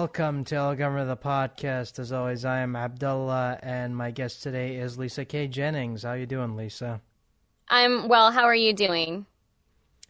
Welcome 0.00 0.44
to 0.44 0.54
El 0.54 0.76
Governor 0.76 1.06
the 1.06 1.16
podcast. 1.16 1.98
As 1.98 2.12
always, 2.12 2.44
I 2.44 2.60
am 2.60 2.76
Abdullah, 2.76 3.58
and 3.64 3.96
my 3.96 4.12
guest 4.12 4.44
today 4.44 4.76
is 4.76 4.96
Lisa 4.96 5.24
Kay 5.24 5.48
Jennings. 5.48 6.04
How 6.04 6.12
you 6.12 6.24
doing, 6.24 6.54
Lisa? 6.54 7.00
I'm 7.68 8.06
well. 8.06 8.30
How 8.30 8.44
are 8.44 8.54
you 8.54 8.72
doing? 8.72 9.26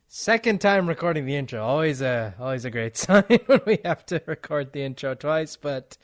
Second 0.07 0.61
time 0.61 0.91
recording 0.91 1.25
the 1.25 1.37
intro. 1.37 1.65
Always 1.65 2.03
a 2.03 2.35
always 2.39 2.67
a 2.67 2.71
great 2.71 2.97
sign 2.99 3.39
when 3.47 3.63
we 3.65 3.79
have 3.83 4.05
to 4.07 4.21
record 4.27 4.75
the 4.75 4.83
intro 4.83 5.15
twice. 5.15 5.57
But 5.57 5.97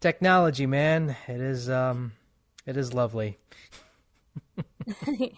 technology, 0.00 0.64
man, 0.64 1.14
it 1.26 1.42
is 1.42 1.68
um, 1.68 2.12
it 2.64 2.78
is 2.78 2.94
lovely. 2.94 3.36
it 5.06 5.36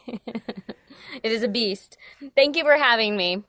is 1.25 1.43
a 1.43 1.49
beast. 1.49 1.97
Thank 2.37 2.57
you 2.57 2.63
for 2.63 2.77
having 2.77 3.17
me. 3.17 3.43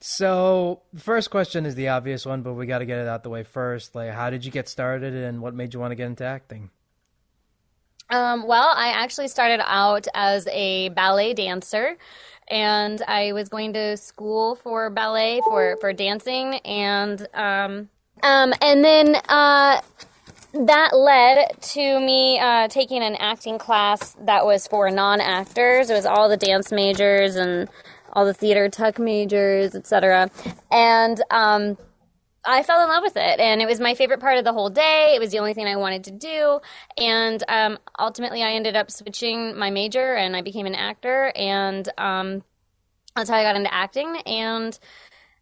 So, 0.00 0.82
the 0.92 1.00
first 1.00 1.30
question 1.30 1.66
is 1.66 1.74
the 1.74 1.88
obvious 1.88 2.24
one, 2.24 2.42
but 2.42 2.54
we 2.54 2.66
got 2.66 2.78
to 2.78 2.86
get 2.86 2.98
it 2.98 3.08
out 3.08 3.24
the 3.24 3.30
way 3.30 3.42
first. 3.42 3.94
Like, 3.96 4.12
how 4.12 4.30
did 4.30 4.44
you 4.44 4.52
get 4.52 4.68
started, 4.68 5.12
and 5.12 5.42
what 5.42 5.54
made 5.54 5.74
you 5.74 5.80
want 5.80 5.90
to 5.90 5.96
get 5.96 6.06
into 6.06 6.24
acting? 6.24 6.70
Um, 8.10 8.46
well, 8.46 8.70
I 8.74 8.88
actually 8.88 9.28
started 9.28 9.60
out 9.66 10.06
as 10.14 10.46
a 10.50 10.90
ballet 10.90 11.34
dancer, 11.34 11.96
and 12.46 13.02
I 13.06 13.32
was 13.32 13.48
going 13.48 13.72
to 13.74 13.96
school 13.96 14.54
for 14.54 14.88
ballet 14.88 15.40
for 15.44 15.76
for 15.80 15.92
dancing, 15.92 16.54
and 16.64 17.26
um, 17.34 17.88
um, 18.22 18.54
and 18.62 18.84
then 18.84 19.16
uh, 19.28 19.80
that 20.54 20.96
led 20.96 21.60
to 21.60 22.00
me 22.00 22.38
uh, 22.38 22.68
taking 22.68 23.02
an 23.02 23.16
acting 23.16 23.58
class 23.58 24.16
that 24.22 24.46
was 24.46 24.66
for 24.66 24.90
non 24.90 25.20
actors. 25.20 25.90
It 25.90 25.94
was 25.94 26.06
all 26.06 26.28
the 26.28 26.36
dance 26.36 26.72
majors 26.72 27.36
and 27.36 27.68
all 28.12 28.24
the 28.24 28.34
theater 28.34 28.68
tuck 28.68 28.98
majors, 28.98 29.74
etc. 29.74 30.30
And 30.70 31.22
um, 31.30 31.76
I 32.44 32.62
fell 32.62 32.82
in 32.82 32.88
love 32.88 33.02
with 33.02 33.16
it, 33.16 33.40
and 33.40 33.60
it 33.60 33.66
was 33.66 33.80
my 33.80 33.94
favorite 33.94 34.20
part 34.20 34.38
of 34.38 34.44
the 34.44 34.52
whole 34.52 34.70
day. 34.70 35.12
It 35.14 35.20
was 35.20 35.30
the 35.30 35.38
only 35.38 35.54
thing 35.54 35.66
I 35.66 35.76
wanted 35.76 36.04
to 36.04 36.10
do, 36.12 36.60
and 36.96 37.42
um, 37.48 37.78
ultimately, 37.98 38.42
I 38.42 38.52
ended 38.52 38.76
up 38.76 38.90
switching 38.90 39.58
my 39.58 39.70
major, 39.70 40.14
and 40.14 40.34
I 40.36 40.42
became 40.42 40.66
an 40.66 40.74
actor, 40.74 41.32
and 41.36 41.88
um, 41.98 42.42
that's 43.14 43.28
how 43.28 43.36
I 43.36 43.42
got 43.42 43.56
into 43.56 43.72
acting, 43.72 44.16
and 44.24 44.78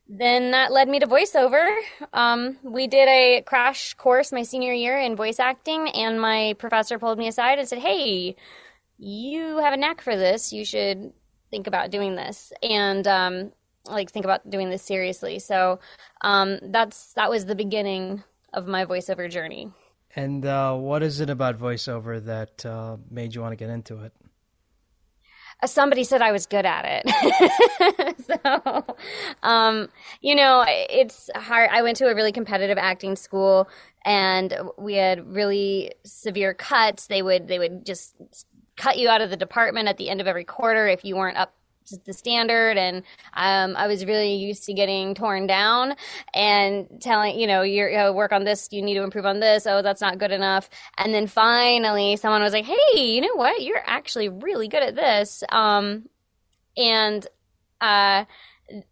then 0.08 0.52
that 0.52 0.72
led 0.72 0.88
me 0.88 1.00
to 1.00 1.06
voiceover. 1.06 1.66
Um, 2.12 2.58
we 2.62 2.86
did 2.86 3.08
a 3.08 3.42
crash 3.42 3.94
course 3.94 4.30
my 4.32 4.44
senior 4.44 4.72
year 4.72 4.98
in 4.98 5.16
voice 5.16 5.38
acting, 5.38 5.88
and 5.90 6.20
my 6.20 6.54
professor 6.58 6.98
pulled 6.98 7.18
me 7.18 7.28
aside 7.28 7.58
and 7.58 7.68
said, 7.68 7.78
"Hey, 7.78 8.36
you 8.98 9.58
have 9.58 9.74
a 9.74 9.76
knack 9.76 10.00
for 10.00 10.16
this. 10.16 10.52
You 10.52 10.64
should 10.64 11.12
think 11.50 11.66
about 11.66 11.90
doing 11.90 12.16
this 12.16 12.52
and 12.62 13.06
um, 13.06 13.52
like 13.88 14.10
think 14.10 14.24
about 14.24 14.48
doing 14.48 14.70
this 14.70 14.82
seriously. 14.82 15.38
So 15.38 15.80
um, 16.22 16.58
that's 16.62 17.12
that 17.14 17.30
was 17.30 17.46
the 17.46 17.54
beginning 17.54 18.22
of 18.52 18.66
my 18.66 18.84
voiceover 18.84 19.30
journey. 19.30 19.70
And 20.14 20.46
uh, 20.46 20.74
what 20.74 21.02
is 21.02 21.20
it 21.20 21.28
about 21.28 21.58
voiceover 21.58 22.24
that 22.24 22.64
uh, 22.64 22.96
made 23.10 23.34
you 23.34 23.42
want 23.42 23.52
to 23.52 23.56
get 23.56 23.68
into 23.68 24.02
it? 24.02 24.12
Uh, 25.62 25.66
somebody 25.66 26.04
said 26.04 26.22
I 26.22 26.32
was 26.32 26.46
good 26.46 26.66
at 26.66 26.84
it. 27.04 28.16
so, 28.44 28.96
um, 29.42 29.88
you 30.20 30.34
know, 30.34 30.64
it's 30.66 31.30
hard. 31.34 31.70
I 31.72 31.82
went 31.82 31.96
to 31.98 32.08
a 32.08 32.14
really 32.14 32.32
competitive 32.32 32.78
acting 32.78 33.16
school, 33.16 33.68
and 34.04 34.54
we 34.78 34.94
had 34.94 35.26
really 35.26 35.92
severe 36.04 36.54
cuts. 36.54 37.06
They 37.06 37.22
would 37.22 37.48
they 37.48 37.58
would 37.58 37.84
just 37.84 38.14
cut 38.76 38.98
you 38.98 39.08
out 39.08 39.20
of 39.20 39.30
the 39.30 39.36
department 39.36 39.88
at 39.88 39.96
the 39.96 40.08
end 40.08 40.20
of 40.20 40.26
every 40.26 40.44
quarter 40.44 40.86
if 40.86 41.04
you 41.04 41.16
weren't 41.16 41.36
up 41.36 41.54
to 41.86 41.98
the 42.04 42.12
standard. 42.12 42.76
And 42.76 42.98
um, 43.34 43.76
i 43.76 43.86
was 43.86 44.04
really 44.04 44.34
used 44.34 44.64
to 44.64 44.74
getting 44.74 45.14
torn 45.14 45.46
down 45.46 45.94
and 46.34 46.86
telling 47.00 47.38
you 47.38 47.46
know 47.46 47.62
you 47.62 48.12
work 48.12 48.32
on 48.32 48.44
this. 48.44 48.68
You 48.72 48.82
need 48.82 48.94
to 48.94 49.02
improve 49.02 49.26
on 49.26 49.40
this. 49.40 49.66
Oh 49.66 49.82
that's 49.82 50.00
not 50.00 50.18
good 50.18 50.32
enough. 50.32 50.68
And 50.98 51.14
then 51.14 51.26
finally 51.26 52.16
someone 52.16 52.42
was 52.42 52.52
like 52.52 52.64
hey 52.64 53.14
you 53.14 53.20
know 53.20 53.34
what? 53.34 53.62
You're 53.62 53.82
actually 53.86 54.28
really 54.28 54.68
good 54.68 54.82
at 54.82 54.96
this. 54.96 55.42
Um, 55.50 56.08
and 56.76 57.26
uh, 57.80 58.24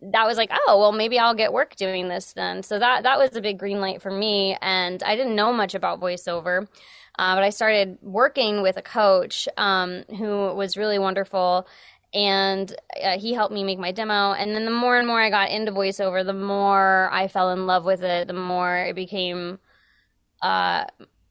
that 0.03 0.27
was 0.27 0.37
like, 0.37 0.51
oh, 0.53 0.79
well, 0.79 0.93
maybe 0.93 1.19
I'll 1.19 1.35
get 1.35 1.53
work 1.53 1.77
doing 1.77 2.09
this 2.09 2.33
then. 2.33 2.63
So 2.63 2.79
that 2.79 3.03
that 3.03 3.19
was 3.19 3.35
a 3.37 3.41
big 3.41 3.59
green 3.59 3.81
light 3.81 4.03
for 4.03 4.11
me, 4.11 4.57
and 4.61 5.03
I 5.03 5.17
didn't 5.17 5.35
know 5.35 5.53
much 5.53 5.75
about 5.75 6.01
voiceover. 6.01 6.69
Uh, 7.17 7.37
but 7.37 7.45
I 7.45 7.51
started 7.51 7.99
working 8.03 8.63
with 8.63 8.77
a 8.77 8.83
coach 8.83 9.49
um, 9.57 10.05
who 10.19 10.53
was 10.55 10.77
really 10.77 10.99
wonderful, 10.99 11.67
and 12.13 12.75
uh, 13.03 13.19
he 13.19 13.35
helped 13.35 13.55
me 13.55 13.65
make 13.65 13.79
my 13.79 13.93
demo. 13.93 14.33
And 14.33 14.55
then 14.55 14.65
the 14.65 14.71
more 14.71 14.97
and 14.97 15.07
more 15.07 15.21
I 15.21 15.31
got 15.31 15.51
into 15.51 15.73
voiceover, 15.73 16.25
the 16.25 16.33
more 16.33 17.09
I 17.13 17.29
fell 17.29 17.51
in 17.51 17.67
love 17.67 17.85
with 17.85 18.03
it. 18.03 18.27
The 18.27 18.35
more 18.35 18.77
it 18.79 18.95
became 18.95 19.59
uh, 20.43 20.85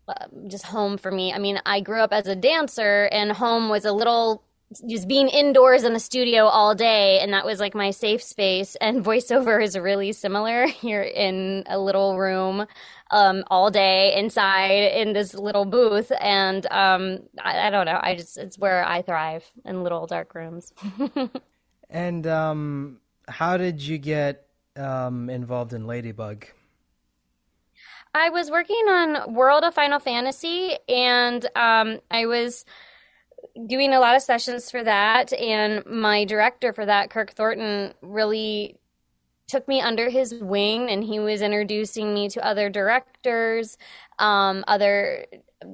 uh 0.08 0.28
just 0.48 0.66
home 0.66 0.98
for 0.98 1.12
me. 1.12 1.34
I 1.34 1.40
mean, 1.40 1.60
I 1.66 1.82
grew 1.82 2.02
up 2.02 2.14
as 2.14 2.28
a 2.28 2.36
dancer, 2.36 3.10
and 3.12 3.32
home 3.32 3.70
was 3.70 3.86
a 3.86 3.92
little 3.92 4.44
just 4.88 5.08
being 5.08 5.28
indoors 5.28 5.84
in 5.84 5.96
a 5.96 6.00
studio 6.00 6.46
all 6.46 6.76
day 6.76 7.20
and 7.20 7.34
that 7.34 7.46
was 7.46 7.60
like 7.60 7.76
my 7.76 7.92
safe 7.92 8.22
space 8.22 8.76
and 8.78 9.04
voiceover 9.04 9.64
is 9.64 9.78
really 9.78 10.12
similar 10.12 10.66
you're 10.82 11.04
in 11.04 11.64
a 11.68 11.80
little 11.80 12.18
room 12.18 12.66
um, 13.12 13.44
all 13.48 13.70
day 13.70 14.16
inside 14.16 14.92
in 14.96 15.14
this 15.14 15.34
little 15.34 15.66
booth 15.66 16.12
and 16.20 16.66
um, 16.68 17.20
I, 17.40 17.68
I, 17.68 17.70
don't 17.70 17.86
know 17.86 18.00
i 18.02 18.16
just 18.16 18.38
it's 18.38 18.58
where 18.58 18.84
i 18.86 19.02
thrive 19.02 19.46
in 19.66 19.84
little 19.84 20.08
dark 20.08 20.34
rooms. 20.34 20.74
And 21.94 22.26
um, 22.26 22.98
how 23.28 23.56
did 23.56 23.82
you 23.82 24.00
get 24.00 24.48
um, 24.76 25.30
involved 25.30 25.74
in 25.74 25.86
ladybug? 25.86 26.48
I 28.16 28.30
was 28.30 28.50
working 28.50 28.84
on 28.90 29.34
world 29.34 29.64
of 29.64 29.74
final 29.74 30.00
fantasy 30.00 30.78
and 30.88 31.46
um, 31.56 32.00
i 32.12 32.26
was 32.26 32.66
doing 33.68 33.94
a 33.94 34.00
lot 34.00 34.16
of 34.16 34.22
sessions 34.22 34.72
for 34.72 34.84
that 34.84 35.34
and 35.34 35.86
my 35.86 36.26
director 36.26 36.74
for 36.74 36.86
that 36.86 37.10
kirk 37.10 37.32
thornton 37.32 37.94
really 38.02 38.78
took 39.48 39.68
me 39.68 39.82
under 39.82 40.10
his 40.10 40.34
wing 40.36 40.90
and 40.90 41.04
he 41.04 41.20
was 41.20 41.42
introducing 41.42 42.14
me 42.14 42.30
to 42.30 42.46
other 42.46 42.70
directors 42.70 43.78
um, 44.20 44.64
other 44.68 45.26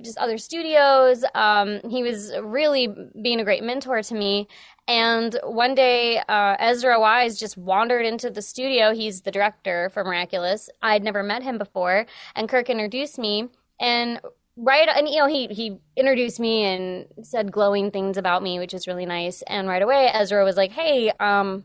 just 0.02 0.18
other 0.18 0.38
studios. 0.38 1.24
Um, 1.36 1.80
he 1.90 2.04
was 2.04 2.32
really 2.42 2.88
being 3.22 3.40
a 3.40 3.44
great 3.44 3.64
mentor 3.64 4.02
to 4.04 4.16
me. 4.16 4.48
And 4.88 5.38
one 5.44 5.76
day 5.76 6.18
uh, 6.28 6.56
ezra 6.60 6.98
Weisz 6.98 7.40
just 7.40 7.58
wandered 7.58 8.06
into 8.06 8.30
the 8.30 8.42
studio. 8.42 8.94
He's 8.94 9.22
the 9.22 9.32
director 9.32 9.90
for 9.90 10.04
miraculous. 10.04 10.70
I'd 10.82 11.04
never 11.04 11.24
met 11.24 11.44
him 11.44 11.58
before. 11.58 12.06
And 12.36 12.50
kirk 12.50 12.70
introduced 12.70 13.20
me 13.20 13.50
and 13.80 14.20
right 14.62 14.90
and 14.94 15.08
you 15.08 15.18
know 15.18 15.28
he 15.28 15.48
he 15.48 15.80
introduced 15.96 16.40
me 16.40 16.64
and 16.64 17.06
said 17.26 17.52
glowing 17.52 17.92
things 17.92 18.18
about 18.18 18.44
me 18.44 18.60
which 18.60 18.74
is 18.74 18.88
really 18.88 19.06
nice. 19.06 19.42
And 19.44 19.68
right 19.68 19.82
away 19.82 20.10
ezra 20.14 20.44
was 20.44 20.58
like 20.58 20.72
hey 20.72 21.12
um 21.20 21.64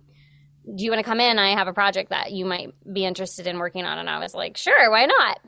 do 0.65 0.83
you 0.83 0.91
want 0.91 1.01
to 1.01 1.05
come 1.05 1.21
in? 1.21 1.39
I 1.39 1.51
have 1.51 1.69
a 1.69 1.75
project 1.75 2.09
that 2.09 2.33
you 2.33 2.47
might 2.47 2.73
be 2.91 3.05
interested 3.05 3.47
in 3.47 3.59
working 3.59 3.85
on. 3.85 3.99
And 3.99 4.09
i 4.09 4.19
was 4.19 4.35
like 4.35 4.57
sure 4.57 4.91
why 4.91 5.07
not? 5.07 5.41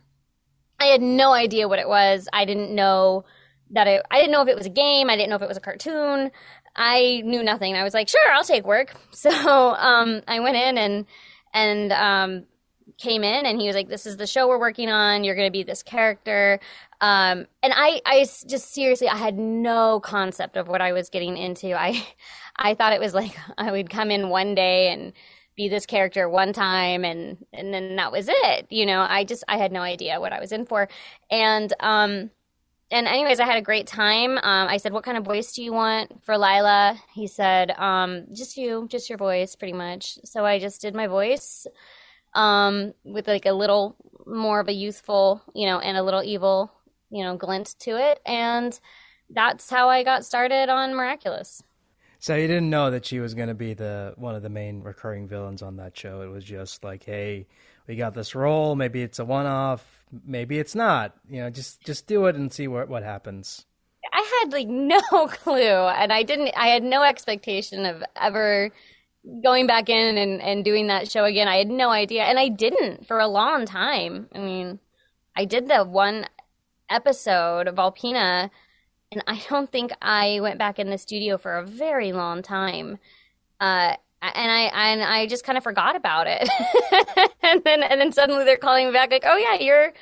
I 0.79 0.87
had 0.87 1.01
no 1.01 1.33
idea 1.33 1.69
what 1.69 1.79
it 1.79 1.89
was. 1.89 2.29
I 2.33 2.45
didn't 2.45 2.75
know 2.75 3.25
that 3.71 3.87
it, 3.87 4.03
i 4.11 4.19
didn't 4.19 4.33
know 4.33 4.43
if 4.43 4.49
it 4.49 4.57
was 4.57 4.67
a 4.67 4.71
game. 4.71 5.09
I 5.09 5.17
didn't 5.17 5.31
know 5.31 5.37
if 5.37 5.43
it 5.43 5.49
was 5.49 5.57
a 5.57 5.61
cartoon. 5.61 6.31
I 6.75 7.23
knew 7.25 7.43
nothing. 7.43 7.75
I 7.77 7.85
was 7.85 7.95
like 7.95 8.09
sure 8.09 8.33
i'll 8.33 8.45
take 8.45 8.67
work. 8.67 8.95
So 9.13 9.31
um 9.31 10.23
i 10.27 10.41
went 10.41 10.57
in 10.57 10.79
and 10.79 11.07
and 11.55 11.93
um 11.93 12.47
came 12.99 13.25
in 13.25 13.47
and 13.47 13.61
he 13.61 13.67
was 13.67 13.77
like, 13.77 13.89
"This 13.89 14.07
is 14.07 14.17
the 14.17 14.27
show 14.27 14.49
we're 14.49 14.59
working 14.59 14.89
on. 14.89 15.25
You're 15.25 15.35
going 15.35 15.49
to 15.49 15.53
be 15.53 15.63
this 15.63 15.83
character." 15.83 16.61
Um, 17.01 17.47
and 17.63 17.73
I, 17.75 18.01
I 18.07 18.21
just 18.49 18.73
seriously, 18.73 19.09
I 19.09 19.17
had 19.17 19.39
no 19.39 20.01
concept 20.01 20.57
of 20.57 20.69
what 20.69 20.81
I 20.81 20.93
was 20.93 21.11
getting 21.11 21.37
into. 21.37 21.79
I, 21.79 22.03
I 22.57 22.75
thought 22.75 22.93
it 22.93 23.01
was 23.01 23.15
like 23.15 23.37
I 23.59 23.71
would 23.71 23.91
come 23.91 24.11
in 24.11 24.29
one 24.29 24.55
day 24.55 24.93
and 24.93 25.13
be 25.57 25.69
this 25.69 25.87
character 25.87 26.29
one 26.29 26.53
time, 26.53 27.05
and 27.05 27.39
and 27.53 27.73
then 27.73 27.97
that 27.97 28.13
was 28.13 28.29
it. 28.29 28.67
You 28.71 28.87
know, 28.87 29.01
I 29.09 29.25
just 29.25 29.43
I 29.49 29.57
had 29.57 29.73
no 29.73 29.81
idea 29.81 30.21
what 30.21 30.33
I 30.33 30.41
was 30.41 30.53
in 30.53 30.67
for, 30.67 30.89
and 31.31 31.73
um, 31.81 32.31
and 32.91 33.09
anyways, 33.09 33.41
I 33.41 33.47
had 33.47 33.57
a 33.57 33.63
great 33.63 33.87
time. 33.87 34.33
Um, 34.39 34.69
I 34.69 34.77
said, 34.77 34.93
"What 34.93 35.05
kind 35.05 35.17
of 35.17 35.25
voice 35.25 35.53
do 35.53 35.63
you 35.63 35.73
want 35.73 36.23
for 36.25 36.37
Lila?" 36.39 37.01
He 37.15 37.27
said, 37.27 37.71
um, 37.73 38.27
"Just 38.35 38.57
you, 38.57 38.87
just 38.91 39.09
your 39.09 39.19
voice, 39.19 39.57
pretty 39.57 39.73
much." 39.73 40.19
So 40.25 40.45
I 40.45 40.59
just 40.59 40.83
did 40.83 40.95
my 40.95 41.07
voice 41.07 41.67
um, 42.35 42.93
with 43.05 43.27
like 43.27 43.47
a 43.47 43.53
little 43.53 43.97
more 44.27 44.61
of 44.61 44.69
a 44.69 44.73
youthful, 44.73 45.43
you 45.55 45.67
know, 45.67 45.81
and 45.81 45.97
a 45.97 46.03
little 46.03 46.23
evil, 46.23 46.73
you 47.11 47.25
know, 47.25 47.37
glint 47.37 47.77
to 47.81 47.97
it. 47.97 48.21
And 48.27 48.79
that's 49.31 49.71
how 49.71 49.89
I 49.89 50.03
got 50.03 50.25
started 50.25 50.69
on 50.69 50.95
Miraculous. 50.95 51.63
So 52.19 52.35
you 52.35 52.47
didn't 52.47 52.71
know 52.71 52.91
that 52.91 53.05
she 53.05 53.21
was 53.21 53.35
going 53.35 53.49
to 53.49 53.55
be 53.55 53.75
the 53.75 54.15
one 54.17 54.35
of 54.35 54.43
the 54.43 54.49
main 54.49 54.83
recurring 54.83 55.29
villains 55.29 55.63
on 55.63 55.77
that 55.77 55.97
show. 55.97 56.23
It 56.23 56.29
was 56.29 56.45
just 56.45 56.83
like, 56.83 57.05
hey, 57.05 57.47
we 57.87 57.97
got 57.97 58.15
this 58.15 58.35
role. 58.35 58.75
Maybe 58.75 59.03
it's 59.03 59.19
a 59.19 59.25
one-off. 59.25 59.85
Maybe 60.25 60.59
it's 60.59 60.75
not. 60.75 61.15
You 61.29 61.43
know, 61.43 61.51
just 61.51 61.83
just 61.83 62.07
do 62.07 62.27
it 62.27 62.37
and 62.37 62.53
see 62.53 62.69
what 62.69 62.89
what 62.89 63.03
happens. 63.03 63.67
I 64.13 64.43
had 64.43 64.53
like 64.53 64.69
no 64.69 65.01
clue, 65.29 65.61
and 65.63 66.13
I 66.13 66.23
didn't. 66.23 66.53
I 66.57 66.69
had 66.69 66.83
no 66.83 67.03
expectation 67.03 67.85
of 67.85 68.03
ever 68.17 68.73
going 69.43 69.67
back 69.67 69.89
in 69.89 70.17
and, 70.17 70.41
and 70.41 70.65
doing 70.65 70.87
that 70.87 71.11
show 71.11 71.25
again, 71.25 71.49
I 71.49 71.57
had 71.57 71.69
no 71.69 71.91
idea. 71.91 72.23
And 72.23 72.39
I 72.39 72.49
didn't 72.49 73.07
for 73.07 73.19
a 73.19 73.27
long 73.27 73.67
time. 73.67 74.29
I 74.35 74.39
mean, 74.39 74.79
I 75.37 75.45
did 75.45 75.69
the 75.69 75.85
one 75.85 76.27
episode 76.91 77.69
of 77.69 77.77
Volpina, 77.77 78.51
and 79.13 79.25
I 79.27 79.43
don't 79.49 79.71
think 79.71 79.93
I 80.03 80.41
went 80.41 80.59
back 80.59 80.79
in 80.79 80.91
the 80.91 80.99
studio 80.99 81.39
for 81.39 81.57
a 81.57 81.65
very 81.65 82.13
long 82.13 82.43
time. 82.43 82.99
Uh, 83.61 83.95
and 84.23 84.51
I 84.51 84.63
and 84.91 85.03
I 85.03 85.27
just 85.27 85.45
kind 85.45 85.59
of 85.59 85.65
forgot 85.65 85.97
about 85.97 86.27
it, 86.27 86.49
and 87.43 87.63
then 87.65 87.83
and 87.83 88.01
then 88.01 88.13
suddenly 88.13 88.45
they're 88.45 88.57
calling 88.57 88.87
me 88.87 88.93
back 88.93 89.11
like, 89.11 89.25
oh 89.27 89.37
yeah, 89.37 89.63
you're 89.63 89.93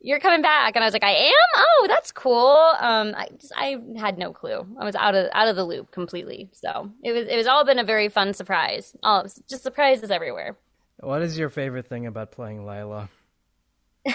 you're 0.00 0.18
coming 0.18 0.42
back, 0.42 0.74
and 0.74 0.82
I 0.82 0.86
was 0.86 0.92
like, 0.92 1.04
I 1.04 1.12
am. 1.12 1.32
Oh, 1.56 1.86
that's 1.88 2.12
cool. 2.12 2.56
Um, 2.80 3.14
I 3.16 3.28
just 3.38 3.52
I 3.56 3.76
had 3.96 4.18
no 4.18 4.32
clue. 4.32 4.66
I 4.78 4.84
was 4.84 4.96
out 4.96 5.14
of 5.14 5.28
out 5.32 5.48
of 5.48 5.56
the 5.56 5.64
loop 5.64 5.90
completely. 5.90 6.50
So 6.52 6.90
it 7.02 7.12
was 7.12 7.28
it 7.28 7.36
was 7.36 7.46
all 7.46 7.64
been 7.64 7.78
a 7.78 7.84
very 7.84 8.08
fun 8.08 8.34
surprise. 8.34 8.94
All 9.02 9.24
just 9.48 9.62
surprises 9.62 10.10
everywhere. 10.10 10.56
What 11.00 11.22
is 11.22 11.38
your 11.38 11.50
favorite 11.50 11.88
thing 11.88 12.06
about 12.06 12.32
playing 12.32 12.66
Lila? 12.66 13.08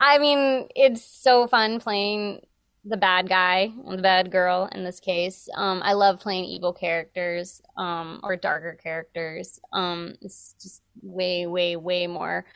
I 0.00 0.18
mean, 0.18 0.68
it's 0.74 1.04
so 1.04 1.46
fun 1.46 1.78
playing 1.78 2.40
the 2.84 2.96
bad 2.96 3.28
guy 3.28 3.70
and 3.86 3.98
the 3.98 4.02
bad 4.02 4.30
girl 4.30 4.68
in 4.72 4.84
this 4.84 5.00
case. 5.00 5.48
Um, 5.54 5.82
I 5.84 5.92
love 5.92 6.20
playing 6.20 6.46
evil 6.46 6.72
characters 6.72 7.60
um, 7.76 8.20
or 8.22 8.36
darker 8.36 8.78
characters. 8.82 9.60
Um, 9.72 10.14
it's 10.22 10.54
just 10.60 10.82
way, 11.02 11.46
way, 11.46 11.76
way 11.76 12.06
more 12.06 12.46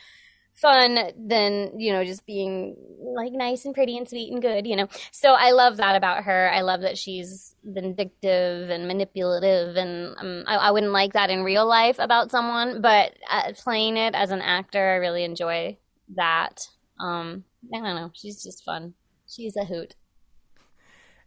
fun 0.54 0.98
than 1.18 1.80
you 1.80 1.92
know 1.92 2.04
just 2.04 2.24
being 2.26 2.76
like 3.16 3.32
nice 3.32 3.64
and 3.64 3.74
pretty 3.74 3.96
and 3.96 4.08
sweet 4.08 4.32
and 4.32 4.40
good 4.40 4.66
you 4.66 4.76
know 4.76 4.86
so 5.10 5.32
i 5.32 5.50
love 5.50 5.78
that 5.78 5.96
about 5.96 6.22
her 6.22 6.48
i 6.52 6.60
love 6.60 6.82
that 6.82 6.96
she's 6.96 7.56
vindictive 7.64 8.70
and 8.70 8.86
manipulative 8.86 9.76
and 9.76 10.14
um, 10.20 10.44
I, 10.46 10.56
I, 10.56 10.70
wouldn't 10.70 10.92
like 10.92 11.14
that 11.14 11.28
in 11.28 11.42
real 11.42 11.66
life 11.66 11.96
about 11.98 12.30
someone 12.30 12.80
but 12.80 13.14
uh, 13.28 13.52
playing 13.56 13.96
it 13.96 14.14
as 14.14 14.30
an 14.30 14.40
actor 14.40 14.78
i 14.78 14.94
really 14.94 15.24
enjoy 15.24 15.76
that 16.14 16.68
um 17.00 17.44
i 17.74 17.78
don't 17.78 17.96
know 17.96 18.10
she's 18.14 18.42
just 18.42 18.64
fun 18.64 18.94
she's 19.28 19.56
a 19.56 19.64
hoot 19.64 19.94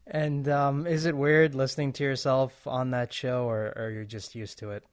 and 0.10 0.48
um, 0.48 0.88
is 0.88 1.06
it 1.06 1.18
weird 1.18 1.54
listening 1.54 1.92
to 1.92 2.04
yourself 2.04 2.66
on 2.66 2.92
that 2.92 3.12
show 3.12 3.44
or, 3.44 3.74
or 3.76 3.92
you're 3.92 4.06
just 4.06 4.36
used 4.36 4.58
to 4.58 4.72
it 4.72 4.84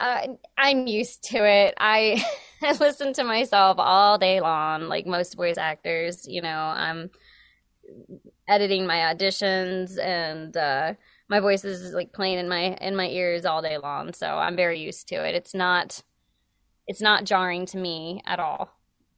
uh, 0.00 0.26
I'm 0.56 0.86
used 0.86 1.22
to 1.24 1.44
it. 1.44 1.74
I, 1.78 2.24
I 2.62 2.72
listen 2.72 3.12
to 3.14 3.24
myself 3.24 3.76
all 3.78 4.18
day 4.18 4.40
long, 4.40 4.88
like 4.88 5.06
most 5.06 5.34
voice 5.34 5.58
actors. 5.58 6.26
You 6.26 6.42
know, 6.42 6.48
I'm 6.48 7.10
editing 8.48 8.86
my 8.86 9.14
auditions, 9.14 9.98
and 9.98 10.56
uh, 10.56 10.94
my 11.28 11.40
voice 11.40 11.64
is 11.64 11.92
like 11.92 12.12
playing 12.12 12.38
in 12.38 12.48
my 12.48 12.74
in 12.80 12.96
my 12.96 13.08
ears 13.08 13.44
all 13.44 13.62
day 13.62 13.78
long. 13.78 14.12
So 14.12 14.26
I'm 14.26 14.56
very 14.56 14.80
used 14.80 15.08
to 15.08 15.16
it. 15.16 15.34
It's 15.34 15.54
not 15.54 16.02
it's 16.86 17.02
not 17.02 17.24
jarring 17.24 17.66
to 17.66 17.78
me 17.78 18.22
at 18.26 18.40
all. 18.40 18.70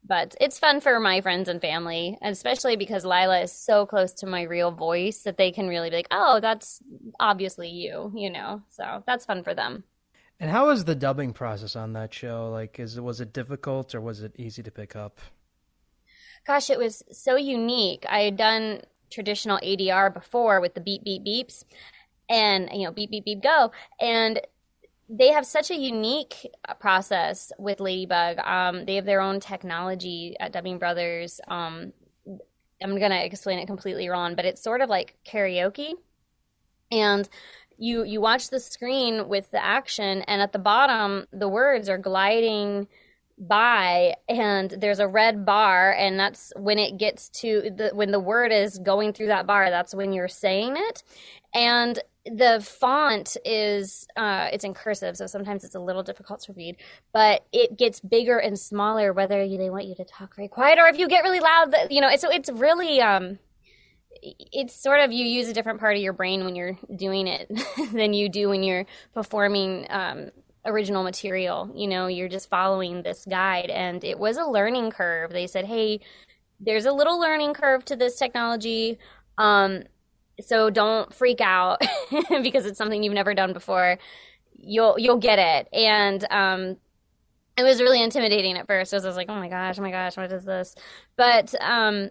But 0.06 0.34
it's 0.40 0.58
fun 0.58 0.80
for 0.80 1.00
my 1.00 1.22
friends 1.22 1.48
and 1.48 1.60
family, 1.60 2.18
especially 2.20 2.76
because 2.76 3.04
Lila 3.06 3.40
is 3.40 3.52
so 3.52 3.86
close 3.86 4.12
to 4.14 4.26
my 4.26 4.42
real 4.42 4.70
voice 4.70 5.22
that 5.22 5.38
they 5.38 5.50
can 5.50 5.66
really 5.66 5.88
be 5.88 5.96
like, 5.96 6.08
"Oh, 6.10 6.40
that's 6.40 6.82
obviously 7.18 7.70
you," 7.70 8.12
you 8.14 8.30
know. 8.30 8.62
So 8.68 9.02
that's 9.06 9.24
fun 9.24 9.42
for 9.42 9.54
them. 9.54 9.84
And 10.40 10.50
how 10.50 10.66
was 10.66 10.84
the 10.84 10.94
dubbing 10.94 11.32
process 11.32 11.74
on 11.76 11.92
that 11.94 12.12
show? 12.12 12.50
Like, 12.50 12.78
is 12.78 13.00
was 13.00 13.20
it 13.20 13.32
difficult 13.32 13.94
or 13.94 14.00
was 14.00 14.22
it 14.22 14.34
easy 14.36 14.62
to 14.62 14.70
pick 14.70 14.94
up? 14.94 15.20
Gosh, 16.46 16.68
it 16.68 16.78
was 16.78 17.02
so 17.10 17.36
unique. 17.36 18.04
I 18.08 18.20
had 18.20 18.36
done 18.36 18.82
traditional 19.10 19.58
ADR 19.62 20.12
before 20.12 20.60
with 20.60 20.74
the 20.74 20.80
beep 20.80 21.04
beep 21.04 21.24
beeps, 21.24 21.64
and 22.28 22.68
you 22.72 22.84
know 22.84 22.92
beep 22.92 23.10
beep 23.10 23.24
beep 23.24 23.42
go, 23.42 23.72
and 24.00 24.40
they 25.16 25.28
have 25.28 25.46
such 25.46 25.70
a 25.70 25.76
unique 25.76 26.50
uh, 26.68 26.74
process 26.74 27.52
with 27.58 27.80
Ladybug. 27.80 28.38
Um, 28.38 28.84
they 28.84 28.96
have 28.96 29.04
their 29.04 29.20
own 29.20 29.38
technology 29.38 30.36
at 30.40 30.52
Dubbing 30.52 30.78
Brothers. 30.78 31.40
Um, 31.46 31.92
I'm 32.82 32.98
gonna 32.98 33.20
explain 33.20 33.60
it 33.60 33.66
completely 33.66 34.08
wrong, 34.08 34.34
but 34.34 34.44
it's 34.44 34.62
sort 34.62 34.80
of 34.80 34.88
like 34.88 35.16
karaoke, 35.24 35.92
and 36.90 37.28
you 37.78 38.04
you 38.04 38.20
watch 38.20 38.50
the 38.50 38.60
screen 38.60 39.28
with 39.28 39.50
the 39.50 39.62
action 39.62 40.22
and 40.22 40.40
at 40.40 40.52
the 40.52 40.58
bottom 40.58 41.26
the 41.32 41.48
words 41.48 41.88
are 41.88 41.98
gliding 41.98 42.86
by 43.38 44.14
and 44.28 44.70
there's 44.70 45.00
a 45.00 45.08
red 45.08 45.44
bar 45.44 45.92
and 45.92 46.18
that's 46.18 46.52
when 46.56 46.78
it 46.78 46.98
gets 46.98 47.28
to 47.30 47.70
the 47.76 47.90
when 47.92 48.12
the 48.12 48.20
word 48.20 48.52
is 48.52 48.78
going 48.78 49.12
through 49.12 49.26
that 49.26 49.46
bar 49.46 49.70
that's 49.70 49.94
when 49.94 50.12
you're 50.12 50.28
saying 50.28 50.74
it. 50.76 51.02
And 51.52 52.00
the 52.26 52.64
font 52.64 53.36
is 53.44 54.06
uh, 54.16 54.48
it's 54.52 54.64
in 54.64 54.72
cursive 54.72 55.16
so 55.16 55.26
sometimes 55.26 55.64
it's 55.64 55.74
a 55.74 55.80
little 55.80 56.02
difficult 56.02 56.40
to 56.40 56.52
read 56.54 56.76
but 57.12 57.44
it 57.52 57.76
gets 57.76 58.00
bigger 58.00 58.38
and 58.38 58.58
smaller 58.58 59.12
whether 59.12 59.42
you, 59.42 59.58
they 59.58 59.68
want 59.68 59.84
you 59.84 59.94
to 59.94 60.04
talk 60.04 60.34
very 60.34 60.48
quiet 60.48 60.78
or 60.78 60.86
if 60.86 60.98
you 60.98 61.06
get 61.06 61.22
really 61.22 61.40
loud 61.40 61.74
you 61.90 62.00
know 62.00 62.14
so 62.16 62.30
it's 62.30 62.50
really 62.50 63.00
um 63.00 63.38
it's 64.22 64.74
sort 64.74 65.00
of 65.00 65.12
you 65.12 65.24
use 65.26 65.48
a 65.48 65.52
different 65.52 65.80
part 65.80 65.96
of 65.96 66.02
your 66.02 66.12
brain 66.12 66.44
when 66.44 66.56
you're 66.56 66.78
doing 66.96 67.26
it 67.26 67.50
than 67.92 68.14
you 68.14 68.28
do 68.28 68.48
when 68.48 68.62
you're 68.62 68.86
performing 69.12 69.86
um, 69.90 70.30
original 70.64 71.02
material. 71.02 71.70
You 71.74 71.88
know, 71.88 72.06
you're 72.06 72.28
just 72.28 72.48
following 72.48 73.02
this 73.02 73.24
guide, 73.28 73.70
and 73.70 74.02
it 74.04 74.18
was 74.18 74.36
a 74.36 74.44
learning 74.44 74.90
curve. 74.90 75.30
They 75.30 75.46
said, 75.46 75.64
"Hey, 75.66 76.00
there's 76.60 76.86
a 76.86 76.92
little 76.92 77.20
learning 77.20 77.54
curve 77.54 77.84
to 77.86 77.96
this 77.96 78.16
technology." 78.18 78.98
Um, 79.38 79.84
so 80.40 80.70
don't 80.70 81.12
freak 81.14 81.40
out 81.40 81.80
because 82.42 82.66
it's 82.66 82.78
something 82.78 83.02
you've 83.02 83.14
never 83.14 83.34
done 83.34 83.52
before. 83.52 83.98
You'll 84.56 84.98
you'll 84.98 85.18
get 85.18 85.38
it, 85.38 85.68
and 85.72 86.24
um, 86.30 86.76
it 87.56 87.62
was 87.62 87.80
really 87.80 88.02
intimidating 88.02 88.56
at 88.56 88.66
first. 88.66 88.92
I 88.92 88.96
was 88.98 89.16
like, 89.16 89.28
"Oh 89.28 89.36
my 89.36 89.48
gosh, 89.48 89.78
oh 89.78 89.82
my 89.82 89.90
gosh, 89.90 90.16
what 90.16 90.32
is 90.32 90.44
this?" 90.44 90.74
But 91.16 91.54
um, 91.60 92.10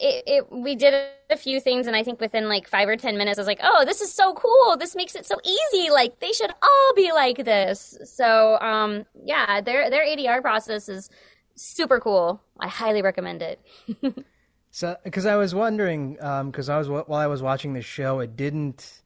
it, 0.00 0.24
it, 0.26 0.52
we 0.52 0.76
did 0.76 0.94
a 1.30 1.36
few 1.36 1.58
things 1.58 1.86
and 1.86 1.96
i 1.96 2.02
think 2.02 2.20
within 2.20 2.48
like 2.48 2.68
five 2.68 2.88
or 2.88 2.96
ten 2.96 3.18
minutes 3.18 3.38
i 3.38 3.40
was 3.40 3.46
like 3.46 3.60
oh 3.62 3.84
this 3.84 4.00
is 4.00 4.12
so 4.12 4.34
cool. 4.34 4.76
This 4.76 4.94
makes 4.94 5.14
it 5.14 5.26
so 5.26 5.36
easy. 5.44 5.90
Like 5.90 6.20
they 6.20 6.32
should 6.32 6.50
all 6.62 6.94
be 6.94 7.12
like 7.12 7.44
this. 7.44 7.98
So 8.04 8.58
um 8.60 9.04
yeah 9.24 9.60
their 9.60 9.90
their 9.90 10.04
adr 10.04 10.40
process 10.40 10.88
is 10.88 11.10
super 11.56 12.00
cool. 12.00 12.42
I 12.60 12.68
highly 12.68 13.02
recommend 13.02 13.42
it. 13.42 13.60
So 14.70 14.96
because 15.04 15.24
i 15.24 15.36
was 15.36 15.54
wondering 15.54 16.14
because 16.14 16.68
um, 16.68 16.74
i 16.74 16.78
was 16.78 16.88
while 16.88 17.14
i 17.14 17.28
was 17.28 17.40
watching 17.40 17.74
the 17.74 17.80
show 17.80 18.18
it 18.18 18.34
didn't 18.34 19.02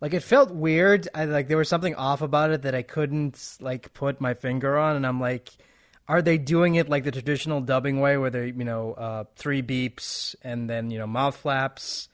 like 0.00 0.14
it 0.14 0.24
felt 0.24 0.50
weird. 0.50 1.08
I 1.14 1.26
like 1.26 1.46
there 1.46 1.56
was 1.56 1.68
something 1.68 1.94
off 1.94 2.22
about 2.22 2.50
it 2.50 2.62
that 2.62 2.74
i 2.74 2.82
couldn't 2.82 3.56
like 3.60 3.92
put 3.94 4.20
my 4.20 4.34
finger 4.34 4.76
on 4.76 4.96
and 4.96 5.06
i'm 5.06 5.20
like 5.20 5.50
are 6.08 6.22
they 6.22 6.38
doing 6.38 6.76
it 6.76 6.88
like 6.88 7.04
the 7.04 7.10
traditional 7.10 7.60
dubbing 7.60 8.00
way, 8.00 8.16
where 8.16 8.30
they, 8.30 8.46
you 8.46 8.64
know, 8.64 8.92
uh, 8.92 9.24
three 9.36 9.62
beeps 9.62 10.34
and 10.42 10.70
then 10.70 10.90
you 10.90 10.98
know 10.98 11.06
mouth 11.06 11.36
flaps, 11.36 12.08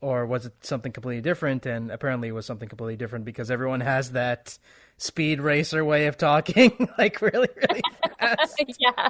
or 0.00 0.26
was 0.26 0.46
it 0.46 0.52
something 0.60 0.92
completely 0.92 1.22
different? 1.22 1.66
And 1.66 1.90
apparently, 1.90 2.28
it 2.28 2.32
was 2.32 2.46
something 2.46 2.68
completely 2.68 2.96
different 2.96 3.24
because 3.24 3.50
everyone 3.50 3.80
has 3.80 4.12
that 4.12 4.56
speed 4.96 5.40
racer 5.40 5.84
way 5.84 6.06
of 6.06 6.16
talking, 6.16 6.88
like 6.98 7.20
really, 7.20 7.48
really 7.68 7.82
fast. 8.18 8.64
yeah, 8.78 9.08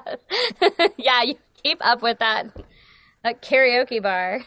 yeah. 0.96 1.22
You 1.22 1.34
keep 1.62 1.84
up 1.84 2.02
with 2.02 2.18
that, 2.20 2.56
that 3.22 3.42
karaoke 3.42 4.02
bar. 4.02 4.40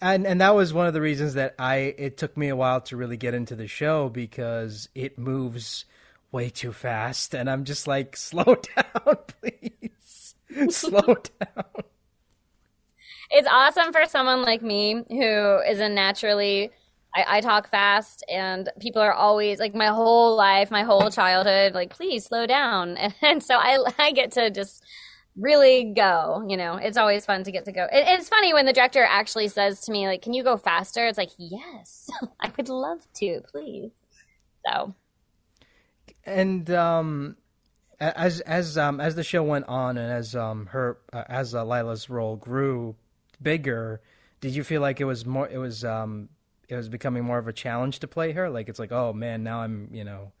and 0.00 0.26
and 0.26 0.40
that 0.40 0.54
was 0.54 0.72
one 0.72 0.86
of 0.86 0.94
the 0.94 1.00
reasons 1.02 1.34
that 1.34 1.54
I 1.58 1.94
it 1.98 2.16
took 2.16 2.36
me 2.36 2.48
a 2.48 2.56
while 2.56 2.80
to 2.82 2.96
really 2.96 3.18
get 3.18 3.34
into 3.34 3.56
the 3.56 3.66
show 3.66 4.08
because 4.08 4.88
it 4.94 5.18
moves 5.18 5.84
way 6.32 6.48
too 6.48 6.72
fast, 6.72 7.34
and 7.34 7.48
I'm 7.48 7.64
just 7.64 7.86
like, 7.86 8.16
slow 8.16 8.44
down, 8.44 9.16
please, 9.40 10.34
slow 10.70 11.00
down. 11.40 11.64
It's 13.30 13.48
awesome 13.48 13.92
for 13.92 14.04
someone 14.06 14.42
like 14.42 14.62
me 14.62 15.04
who 15.08 15.58
is 15.68 15.78
a 15.80 15.88
naturally. 15.88 16.70
I, 17.14 17.38
I 17.38 17.40
talk 17.42 17.70
fast, 17.70 18.24
and 18.30 18.70
people 18.80 19.02
are 19.02 19.12
always 19.12 19.58
like 19.58 19.74
my 19.74 19.88
whole 19.88 20.34
life, 20.34 20.70
my 20.70 20.82
whole 20.82 21.10
childhood, 21.10 21.74
like 21.74 21.90
please 21.90 22.24
slow 22.24 22.46
down, 22.46 22.96
and, 22.96 23.14
and 23.22 23.42
so 23.42 23.56
I 23.56 23.78
I 23.98 24.12
get 24.12 24.32
to 24.32 24.50
just 24.50 24.82
really 25.36 25.92
go 25.96 26.44
you 26.46 26.58
know? 26.58 26.76
It's 26.76 26.98
always 26.98 27.24
fun 27.24 27.44
to 27.44 27.52
get 27.52 27.64
to 27.66 27.72
go. 27.72 27.84
It, 27.84 28.04
it's 28.06 28.28
funny 28.28 28.52
when 28.52 28.66
the 28.66 28.72
director 28.72 29.02
actually 29.02 29.48
says 29.48 29.80
to 29.82 29.92
me 29.92 30.06
like 30.06 30.22
can 30.22 30.34
you 30.34 30.42
go 30.42 30.56
faster? 30.56 31.06
It's 31.06 31.18
like 31.18 31.30
yes 31.38 32.10
i 32.40 32.50
would 32.56 32.68
love 32.68 33.00
to 33.14 33.40
please. 33.50 33.90
So 34.66 34.94
and 36.24 36.70
um, 36.70 37.36
as 38.00 38.40
as 38.40 38.76
um, 38.76 39.00
as 39.00 39.14
the 39.14 39.22
show 39.22 39.42
went 39.42 39.66
on, 39.68 39.96
and 39.96 40.10
as 40.12 40.34
um, 40.34 40.66
her 40.66 40.98
uh, 41.12 41.24
as 41.28 41.54
uh, 41.54 41.64
Lila's 41.64 42.10
role 42.10 42.36
grew 42.36 42.96
bigger, 43.40 44.00
did 44.40 44.54
you 44.54 44.64
feel 44.64 44.80
like 44.80 45.00
it 45.00 45.04
was 45.04 45.24
more? 45.24 45.48
It 45.48 45.58
was 45.58 45.84
um, 45.84 46.28
it 46.68 46.74
was 46.74 46.88
becoming 46.88 47.24
more 47.24 47.38
of 47.38 47.48
a 47.48 47.52
challenge 47.52 48.00
to 48.00 48.08
play 48.08 48.32
her. 48.32 48.50
Like 48.50 48.68
it's 48.68 48.78
like, 48.78 48.92
oh 48.92 49.12
man, 49.12 49.44
now 49.44 49.60
I'm 49.60 49.88
you 49.92 50.04
know, 50.04 50.32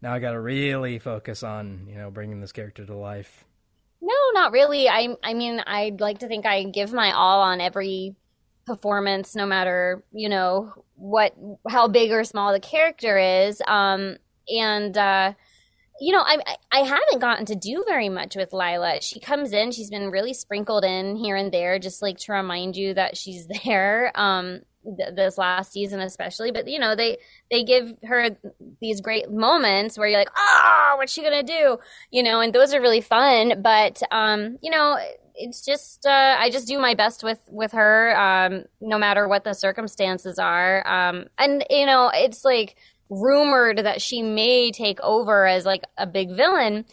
now 0.00 0.12
I 0.12 0.20
got 0.20 0.32
to 0.32 0.40
really 0.40 0.98
focus 0.98 1.42
on 1.42 1.86
you 1.88 1.96
know 1.96 2.10
bringing 2.10 2.40
this 2.40 2.52
character 2.52 2.84
to 2.86 2.94
life. 2.94 3.44
No, 4.00 4.14
not 4.32 4.52
really. 4.52 4.88
I 4.88 5.16
I 5.24 5.34
mean, 5.34 5.60
I'd 5.66 6.00
like 6.00 6.18
to 6.18 6.28
think 6.28 6.46
I 6.46 6.64
give 6.64 6.92
my 6.92 7.12
all 7.12 7.42
on 7.42 7.60
every 7.60 8.14
performance, 8.64 9.34
no 9.34 9.46
matter 9.46 10.04
you 10.12 10.28
know 10.28 10.72
what 10.94 11.34
how 11.68 11.88
big 11.88 12.12
or 12.12 12.22
small 12.22 12.52
the 12.52 12.60
character 12.60 13.18
is. 13.18 13.60
Um, 13.66 14.18
and 14.48 14.96
uh, 14.96 15.32
you 16.00 16.12
know, 16.12 16.22
I 16.24 16.38
I 16.70 16.80
haven't 16.80 17.20
gotten 17.20 17.46
to 17.46 17.54
do 17.54 17.84
very 17.86 18.08
much 18.08 18.36
with 18.36 18.52
Lila. 18.52 19.00
She 19.00 19.20
comes 19.20 19.52
in, 19.52 19.72
she's 19.72 19.90
been 19.90 20.10
really 20.10 20.34
sprinkled 20.34 20.84
in 20.84 21.16
here 21.16 21.36
and 21.36 21.52
there, 21.52 21.78
just 21.78 22.02
like 22.02 22.18
to 22.18 22.32
remind 22.32 22.76
you 22.76 22.94
that 22.94 23.16
she's 23.16 23.46
there. 23.64 24.12
Um, 24.14 24.60
th- 24.96 25.14
this 25.14 25.38
last 25.38 25.72
season 25.72 26.00
especially, 26.00 26.50
but 26.50 26.68
you 26.68 26.78
know 26.78 26.94
they 26.94 27.18
they 27.50 27.64
give 27.64 27.94
her 28.04 28.30
these 28.80 29.00
great 29.00 29.30
moments 29.30 29.98
where 29.98 30.08
you're 30.08 30.18
like, 30.18 30.30
oh, 30.36 30.94
what's 30.98 31.12
she 31.12 31.22
gonna 31.22 31.42
do? 31.42 31.78
You 32.10 32.22
know, 32.22 32.40
and 32.40 32.52
those 32.52 32.72
are 32.74 32.80
really 32.80 33.00
fun. 33.00 33.60
But 33.62 34.00
um, 34.10 34.58
you 34.62 34.70
know, 34.70 34.98
it's 35.34 35.64
just 35.64 36.06
uh, 36.06 36.36
I 36.38 36.50
just 36.50 36.68
do 36.68 36.78
my 36.78 36.94
best 36.94 37.22
with 37.24 37.40
with 37.48 37.72
her, 37.72 38.18
um, 38.18 38.64
no 38.80 38.98
matter 38.98 39.26
what 39.28 39.44
the 39.44 39.54
circumstances 39.54 40.38
are. 40.38 40.86
Um, 40.86 41.26
and 41.38 41.64
you 41.70 41.86
know, 41.86 42.10
it's 42.12 42.44
like 42.44 42.76
rumored 43.10 43.78
that 43.78 44.02
she 44.02 44.22
may 44.22 44.70
take 44.70 45.00
over 45.00 45.46
as 45.46 45.64
like 45.64 45.84
a 45.96 46.06
big 46.06 46.30
villain. 46.30 46.84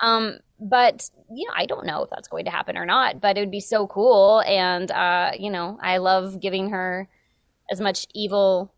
Um, 0.00 0.38
but 0.60 1.08
know, 1.30 1.52
I 1.56 1.66
don't 1.66 1.86
know 1.86 2.02
if 2.04 2.10
that's 2.10 2.28
going 2.28 2.44
to 2.44 2.50
happen 2.50 2.76
or 2.76 2.86
not. 2.86 3.20
But 3.20 3.36
it 3.36 3.40
would 3.40 3.50
be 3.50 3.60
so 3.60 3.86
cool, 3.86 4.42
and 4.46 4.90
uh, 4.90 5.32
you 5.38 5.50
know, 5.50 5.78
I 5.80 5.98
love 5.98 6.40
giving 6.40 6.70
her 6.70 7.08
as 7.70 7.80
much 7.80 8.06
evil 8.14 8.72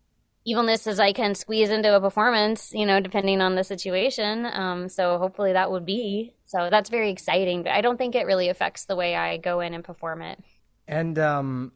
evilness 0.45 0.87
as 0.87 0.97
I 0.99 1.11
can 1.11 1.35
squeeze 1.35 1.69
into 1.69 1.93
a 1.93 1.99
performance, 1.99 2.71
you 2.73 2.85
know, 2.85 3.01
depending 3.01 3.41
on 3.41 3.55
the 3.55 3.65
situation. 3.65 4.45
Um, 4.45 4.87
so 4.87 5.17
hopefully 5.17 5.51
that 5.51 5.69
would 5.69 5.85
be. 5.85 6.35
So 6.45 6.69
that's 6.71 6.89
very 6.89 7.11
exciting, 7.11 7.63
but 7.63 7.73
I 7.73 7.81
don't 7.81 7.97
think 7.97 8.15
it 8.15 8.25
really 8.25 8.47
affects 8.47 8.85
the 8.85 8.95
way 8.95 9.13
I 9.13 9.37
go 9.37 9.59
in 9.59 9.73
and 9.73 9.83
perform 9.83 10.21
it. 10.21 10.39
And 10.87 11.19
um, 11.19 11.73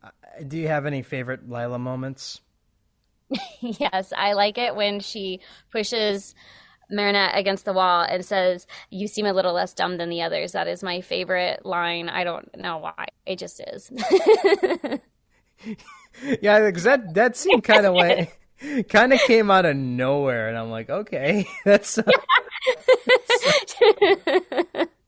do 0.48 0.58
you 0.58 0.70
have 0.70 0.86
any 0.86 1.02
favorite 1.02 1.50
Lila 1.50 1.80
moments? 1.80 2.40
yes, 3.62 4.14
I 4.16 4.34
like 4.34 4.58
it 4.58 4.76
when 4.76 5.00
she 5.00 5.40
pushes 5.72 6.36
Marinette 6.90 7.38
against 7.38 7.66
the 7.66 7.74
wall 7.74 8.06
and 8.08 8.24
says, 8.24 8.68
You 8.90 9.08
seem 9.08 9.26
a 9.26 9.34
little 9.34 9.54
less 9.54 9.74
dumb 9.74 9.98
than 9.98 10.10
the 10.10 10.22
others. 10.22 10.52
That 10.52 10.68
is 10.68 10.84
my 10.84 11.02
favorite 11.02 11.66
line. 11.66 12.10
I 12.10 12.24
don't 12.24 12.56
know 12.58 12.78
why. 12.78 13.08
It 13.26 13.40
just 13.40 13.62
is. 13.62 13.92
yeah, 16.42 16.66
because 16.66 16.84
that 16.84 17.14
that 17.14 17.38
scene 17.38 17.62
kind 17.64 17.86
of 17.86 17.94
went, 17.94 18.30
kind 18.90 19.14
of 19.14 19.20
came 19.22 19.50
out 19.50 19.66
of 19.66 19.76
nowhere, 19.76 20.50
and 20.50 20.58
I'm 20.58 20.70
like, 20.70 20.90
okay, 20.90 21.48
that's. 21.66 21.98
Uh, 21.98 22.04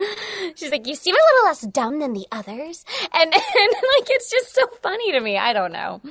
She's 0.55 0.71
like, 0.71 0.87
you 0.87 0.95
seem 0.95 1.15
a 1.15 1.17
little 1.17 1.47
less 1.47 1.61
dumb 1.61 1.99
than 1.99 2.13
the 2.13 2.27
others, 2.31 2.85
and 3.13 3.33
and 3.33 3.33
like 3.33 4.09
it's 4.09 4.29
just 4.29 4.53
so 4.53 4.61
funny 4.81 5.11
to 5.11 5.19
me. 5.19 5.37
I 5.37 5.53
don't 5.53 5.71
know, 5.71 6.01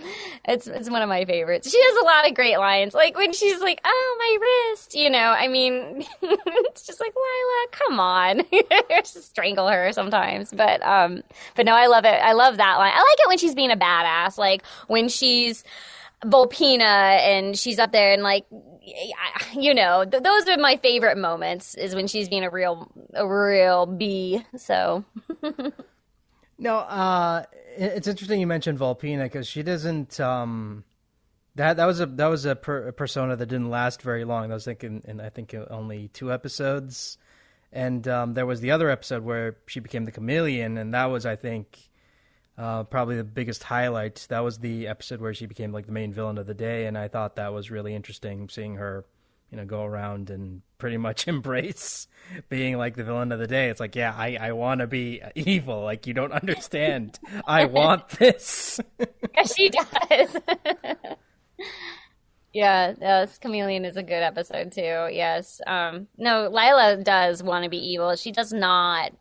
it's 0.44 0.66
it's 0.66 0.90
one 0.90 1.02
of 1.02 1.08
my 1.08 1.24
favorites. 1.24 1.70
She 1.70 1.80
has 1.80 1.96
a 2.02 2.04
lot 2.04 2.28
of 2.28 2.34
great 2.34 2.58
lines, 2.58 2.94
like 2.94 3.16
when 3.16 3.32
she's 3.32 3.60
like, 3.60 3.80
"Oh, 3.84 4.16
my 4.18 4.70
wrist," 4.72 4.94
you 4.94 5.10
know. 5.10 5.18
I 5.18 5.48
mean, 5.48 6.04
it's 6.22 6.86
just 6.86 7.00
like 7.00 7.14
Lila, 7.14 7.66
come 7.72 8.00
on, 8.00 8.42
just 8.90 9.24
strangle 9.24 9.68
her 9.68 9.92
sometimes. 9.92 10.50
But 10.52 10.82
um, 10.82 11.22
but 11.54 11.66
no, 11.66 11.74
I 11.74 11.86
love 11.86 12.04
it. 12.04 12.08
I 12.08 12.32
love 12.32 12.56
that 12.56 12.76
line. 12.76 12.92
I 12.94 12.98
like 12.98 13.18
it 13.18 13.28
when 13.28 13.38
she's 13.38 13.54
being 13.54 13.70
a 13.70 13.76
badass, 13.76 14.38
like 14.38 14.64
when 14.88 15.08
she's 15.08 15.64
Volpina 16.24 17.18
and 17.18 17.58
she's 17.58 17.78
up 17.78 17.92
there 17.92 18.12
and 18.12 18.22
like 18.22 18.46
you 19.54 19.74
know 19.74 20.04
th- 20.04 20.22
those 20.22 20.48
are 20.48 20.56
my 20.56 20.76
favorite 20.76 21.18
moments 21.18 21.74
is 21.74 21.94
when 21.94 22.06
she's 22.06 22.28
being 22.28 22.44
a 22.44 22.50
real 22.50 22.90
a 23.14 23.26
real 23.26 23.86
bee 23.86 24.44
so 24.56 25.04
no 26.58 26.76
uh 26.76 27.42
it's 27.76 28.06
interesting 28.06 28.40
you 28.40 28.46
mentioned 28.46 28.78
Volpina 28.78 29.24
because 29.24 29.48
she 29.48 29.62
doesn't 29.62 30.20
um 30.20 30.84
that 31.54 31.76
that 31.76 31.84
was 31.84 32.00
a 32.00 32.06
that 32.06 32.26
was 32.26 32.44
a, 32.44 32.56
per, 32.56 32.88
a, 32.88 32.92
persona 32.92 33.36
that 33.36 33.46
didn't 33.46 33.70
last 33.70 34.02
very 34.02 34.24
long. 34.24 34.50
I 34.50 34.54
was 34.54 34.64
thinking, 34.64 35.02
and 35.06 35.20
I 35.20 35.28
think 35.28 35.54
only 35.70 36.08
two 36.08 36.32
episodes. 36.32 37.18
And 37.74 38.06
um, 38.06 38.34
there 38.34 38.44
was 38.44 38.60
the 38.60 38.70
other 38.70 38.90
episode 38.90 39.22
where 39.22 39.56
she 39.66 39.80
became 39.80 40.04
the 40.04 40.12
chameleon, 40.12 40.76
and 40.76 40.92
that 40.92 41.06
was, 41.06 41.24
I 41.24 41.36
think, 41.36 41.78
uh, 42.58 42.84
probably 42.84 43.16
the 43.16 43.24
biggest 43.24 43.62
highlight. 43.62 44.26
That 44.28 44.40
was 44.40 44.58
the 44.58 44.86
episode 44.86 45.20
where 45.20 45.34
she 45.34 45.46
became 45.46 45.72
like 45.72 45.86
the 45.86 45.92
main 45.92 46.12
villain 46.12 46.38
of 46.38 46.46
the 46.46 46.54
day, 46.54 46.86
and 46.86 46.96
I 46.96 47.08
thought 47.08 47.36
that 47.36 47.52
was 47.52 47.70
really 47.70 47.94
interesting 47.94 48.48
seeing 48.48 48.76
her, 48.76 49.04
you 49.50 49.56
know, 49.56 49.64
go 49.64 49.84
around 49.84 50.30
and 50.30 50.62
pretty 50.78 50.96
much 50.96 51.28
embrace 51.28 52.08
being 52.48 52.76
like 52.76 52.96
the 52.96 53.04
villain 53.04 53.32
of 53.32 53.38
the 53.38 53.46
day. 53.46 53.70
It's 53.70 53.80
like, 53.80 53.96
yeah, 53.96 54.14
I, 54.16 54.36
I 54.40 54.52
want 54.52 54.80
to 54.80 54.86
be 54.86 55.22
evil. 55.34 55.82
Like 55.82 56.06
you 56.06 56.14
don't 56.14 56.32
understand. 56.32 57.18
I 57.46 57.64
want 57.66 58.08
this. 58.10 58.80
yes, 59.34 59.54
she 59.54 59.70
does. 59.70 60.36
Yeah, 62.52 62.92
yes, 63.00 63.38
Chameleon 63.38 63.86
is 63.86 63.96
a 63.96 64.02
good 64.02 64.22
episode 64.22 64.72
too. 64.72 65.08
Yes. 65.10 65.60
Um, 65.66 66.08
no, 66.18 66.48
Lila 66.48 66.98
does 67.02 67.42
want 67.42 67.64
to 67.64 67.70
be 67.70 67.78
evil. 67.78 68.14
She 68.16 68.30
does 68.30 68.52
not. 68.52 69.12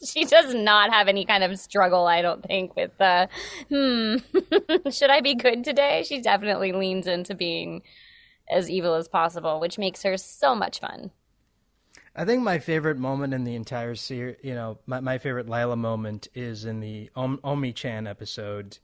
she 0.04 0.24
does 0.24 0.54
not 0.54 0.92
have 0.92 1.08
any 1.08 1.24
kind 1.24 1.44
of 1.44 1.58
struggle, 1.58 2.06
I 2.06 2.22
don't 2.22 2.44
think, 2.44 2.76
with 2.76 2.90
the, 2.98 3.28
hmm, 3.68 4.90
should 4.90 5.10
I 5.10 5.20
be 5.20 5.34
good 5.34 5.64
today? 5.64 6.04
She 6.06 6.20
definitely 6.20 6.72
leans 6.72 7.06
into 7.06 7.34
being 7.34 7.82
as 8.50 8.70
evil 8.70 8.94
as 8.94 9.08
possible, 9.08 9.60
which 9.60 9.78
makes 9.78 10.02
her 10.02 10.16
so 10.16 10.54
much 10.54 10.80
fun. 10.80 11.10
I 12.16 12.24
think 12.24 12.42
my 12.42 12.58
favorite 12.58 12.98
moment 12.98 13.32
in 13.34 13.44
the 13.44 13.54
entire 13.54 13.94
series, 13.94 14.36
you 14.42 14.54
know, 14.54 14.78
my, 14.86 15.00
my 15.00 15.18
favorite 15.18 15.48
Lila 15.48 15.76
moment 15.76 16.28
is 16.34 16.64
in 16.64 16.80
the 16.80 17.10
Om- 17.14 17.40
Oni-Chan 17.44 18.06
episode 18.06 18.78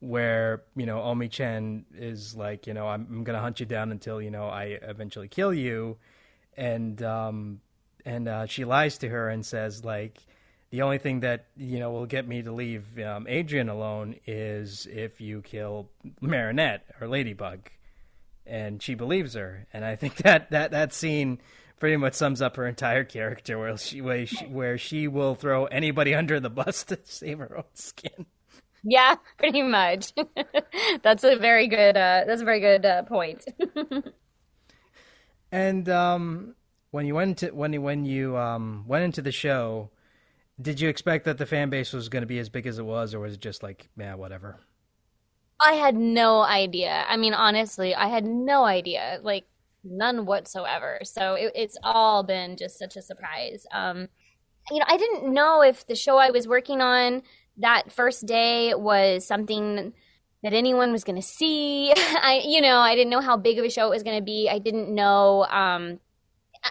where 0.00 0.62
you 0.76 0.86
know 0.86 1.02
Oni-Chan 1.02 1.84
is 1.94 2.36
like, 2.36 2.66
you 2.66 2.74
know, 2.74 2.86
I'm, 2.86 3.06
I'm 3.10 3.24
gonna 3.24 3.40
hunt 3.40 3.60
you 3.60 3.66
down 3.66 3.90
until 3.90 4.20
you 4.20 4.30
know 4.30 4.46
I 4.46 4.78
eventually 4.82 5.28
kill 5.28 5.52
you, 5.52 5.96
and 6.56 7.02
um, 7.02 7.60
and 8.04 8.28
uh, 8.28 8.46
she 8.46 8.64
lies 8.64 8.98
to 8.98 9.08
her 9.08 9.28
and 9.28 9.44
says 9.44 9.84
like, 9.84 10.18
the 10.76 10.82
only 10.82 10.98
thing 10.98 11.20
that 11.20 11.46
you 11.56 11.78
know 11.78 11.90
will 11.90 12.04
get 12.04 12.28
me 12.28 12.42
to 12.42 12.52
leave 12.52 12.98
um, 12.98 13.26
Adrien 13.26 13.70
alone 13.70 14.16
is 14.26 14.86
if 14.90 15.22
you 15.22 15.40
kill 15.40 15.88
Marinette 16.20 16.84
or 17.00 17.08
Ladybug, 17.08 17.70
and 18.44 18.82
she 18.82 18.94
believes 18.94 19.32
her, 19.32 19.66
and 19.72 19.86
I 19.86 19.96
think 19.96 20.16
that 20.24 20.50
that 20.50 20.72
that 20.72 20.92
scene 20.92 21.40
pretty 21.80 21.96
much 21.96 22.12
sums 22.12 22.42
up 22.42 22.56
her 22.56 22.66
entire 22.66 23.04
character, 23.04 23.58
where 23.58 23.78
she 23.78 24.02
where 24.02 24.26
she, 24.26 24.44
where 24.44 24.76
she 24.76 25.08
will 25.08 25.34
throw 25.34 25.64
anybody 25.64 26.14
under 26.22 26.40
the 26.40 26.50
bus 26.50 26.84
to 26.84 26.98
save 27.04 27.38
her 27.38 27.56
own 27.56 27.64
skin. 27.72 28.26
Yeah, 28.84 29.14
pretty 29.38 29.62
much. 29.62 30.12
that's 31.02 31.24
a 31.24 31.36
very 31.36 31.68
good. 31.68 31.96
Uh, 31.96 32.24
that's 32.26 32.42
a 32.42 32.44
very 32.44 32.60
good 32.60 32.84
uh, 32.84 33.02
point. 33.04 33.46
and 35.50 35.88
um, 35.88 36.54
when 36.90 37.06
you 37.06 37.14
went 37.14 37.38
to 37.38 37.50
when 37.52 37.80
when 37.80 38.04
you 38.04 38.36
um, 38.36 38.84
went 38.86 39.04
into 39.04 39.22
the 39.22 39.32
show, 39.32 39.88
did 40.60 40.80
you 40.80 40.88
expect 40.88 41.24
that 41.26 41.38
the 41.38 41.46
fan 41.46 41.70
base 41.70 41.92
was 41.92 42.08
going 42.08 42.22
to 42.22 42.26
be 42.26 42.38
as 42.38 42.48
big 42.48 42.66
as 42.66 42.78
it 42.78 42.84
was, 42.84 43.14
or 43.14 43.20
was 43.20 43.34
it 43.34 43.40
just 43.40 43.62
like, 43.62 43.88
yeah, 43.96 44.14
whatever? 44.14 44.60
I 45.60 45.72
had 45.72 45.94
no 45.94 46.42
idea. 46.42 47.04
I 47.08 47.16
mean, 47.16 47.34
honestly, 47.34 47.94
I 47.94 48.08
had 48.08 48.24
no 48.24 48.64
idea, 48.64 49.20
like 49.22 49.44
none 49.84 50.26
whatsoever. 50.26 51.00
So 51.04 51.34
it, 51.34 51.52
it's 51.54 51.78
all 51.82 52.22
been 52.22 52.56
just 52.56 52.78
such 52.78 52.96
a 52.96 53.02
surprise. 53.02 53.66
Um, 53.72 54.08
you 54.70 54.78
know, 54.78 54.86
I 54.88 54.96
didn't 54.96 55.32
know 55.32 55.62
if 55.62 55.86
the 55.86 55.94
show 55.94 56.18
I 56.18 56.30
was 56.30 56.48
working 56.48 56.80
on 56.80 57.22
that 57.58 57.92
first 57.92 58.26
day 58.26 58.74
was 58.74 59.26
something 59.26 59.92
that 60.42 60.52
anyone 60.52 60.92
was 60.92 61.04
going 61.04 61.16
to 61.16 61.26
see. 61.26 61.92
I, 61.96 62.42
you 62.44 62.60
know, 62.60 62.78
I 62.78 62.94
didn't 62.94 63.10
know 63.10 63.20
how 63.20 63.36
big 63.36 63.58
of 63.58 63.64
a 63.64 63.70
show 63.70 63.86
it 63.86 63.90
was 63.90 64.02
going 64.02 64.18
to 64.18 64.24
be. 64.24 64.48
I 64.50 64.58
didn't 64.58 64.94
know. 64.94 65.44
Um, 65.44 66.00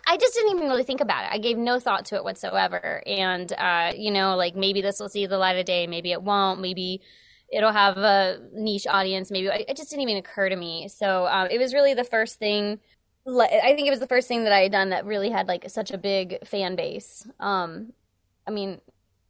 I 0.08 0.18
just 0.18 0.34
didn't 0.34 0.56
even 0.56 0.68
really 0.68 0.84
think 0.84 1.02
about 1.02 1.25
it. 1.25 1.32
I 1.32 1.38
gave 1.38 1.58
no 1.58 1.80
thought 1.80 2.06
to 2.06 2.16
it 2.16 2.24
whatsoever. 2.24 3.04
And, 3.06 3.52
uh, 3.54 3.94
you 3.96 4.12
know, 4.12 4.36
like 4.36 4.56
maybe 4.56 4.82
this 4.82 5.00
will 5.00 5.10
see 5.10 5.25
the 5.25 5.38
light 5.38 5.58
of 5.58 5.66
day, 5.66 5.88
maybe 5.88 6.12
it 6.12 6.22
won't, 6.22 6.62
maybe 6.62 7.02
it'll 7.52 7.72
have 7.72 7.98
a 7.98 8.40
niche 8.54 8.88
audience, 8.88 9.32
maybe 9.32 9.48
it 9.48 9.78
just 9.78 9.90
didn't 9.90 10.04
even 10.04 10.18
occur 10.18 10.50
to 10.50 10.56
me. 10.56 10.88
So 10.88 11.28
um, 11.28 11.48
it 11.50 11.60
was 11.60 11.74
really 11.74 11.94
the 11.94 12.04
first 12.04 12.40
thing. 12.40 12.80
I 13.28 13.74
think 13.75 13.88
it 13.88 13.92
was 13.92 14.00
the 14.00 14.08
first 14.08 14.28
thing 14.28 14.44
that 14.44 14.54
I 14.54 14.62
had 14.62 14.72
done 14.72 14.90
that 14.90 15.06
really 15.06 15.30
had 15.30 15.48
like 15.48 15.70
such 15.70 15.92
a 15.92 15.98
big 15.98 16.46
fan 16.46 16.75
base. 16.75 17.28
Um, 17.40 17.94
I 18.48 18.52
mean, 18.52 18.80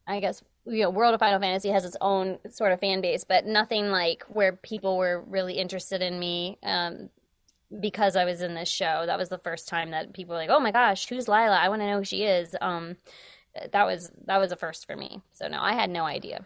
I 0.06 0.20
guess 0.20 0.42
you 0.66 0.82
know, 0.82 0.90
World 0.90 1.14
of 1.14 1.20
Final 1.20 1.40
Fantasy 1.40 1.68
has 1.70 1.84
its 1.84 1.96
own 2.00 2.38
sort 2.50 2.72
of 2.72 2.80
fan 2.80 3.00
base, 3.00 3.24
but 3.24 3.46
nothing 3.46 3.90
like 3.90 4.24
where 4.28 4.52
people 4.52 4.98
were 4.98 5.24
really 5.26 5.54
interested 5.54 6.02
in 6.02 6.18
me 6.18 6.58
um, 6.62 7.08
because 7.80 8.16
I 8.16 8.24
was 8.24 8.42
in 8.42 8.54
this 8.54 8.68
show. 8.68 9.04
That 9.06 9.18
was 9.18 9.28
the 9.28 9.38
first 9.38 9.68
time 9.68 9.90
that 9.90 10.12
people 10.12 10.34
were 10.34 10.40
like, 10.40 10.50
"Oh 10.50 10.60
my 10.60 10.70
gosh, 10.70 11.08
who's 11.08 11.28
Lila? 11.28 11.56
I 11.56 11.68
want 11.68 11.82
to 11.82 11.86
know 11.86 11.98
who 11.98 12.04
she 12.04 12.24
is." 12.24 12.54
Um, 12.60 12.96
that 13.72 13.84
was 13.84 14.10
that 14.26 14.38
was 14.38 14.52
a 14.52 14.56
first 14.56 14.86
for 14.86 14.96
me. 14.96 15.22
So 15.32 15.48
no, 15.48 15.60
I 15.60 15.72
had 15.72 15.90
no 15.90 16.04
idea. 16.04 16.44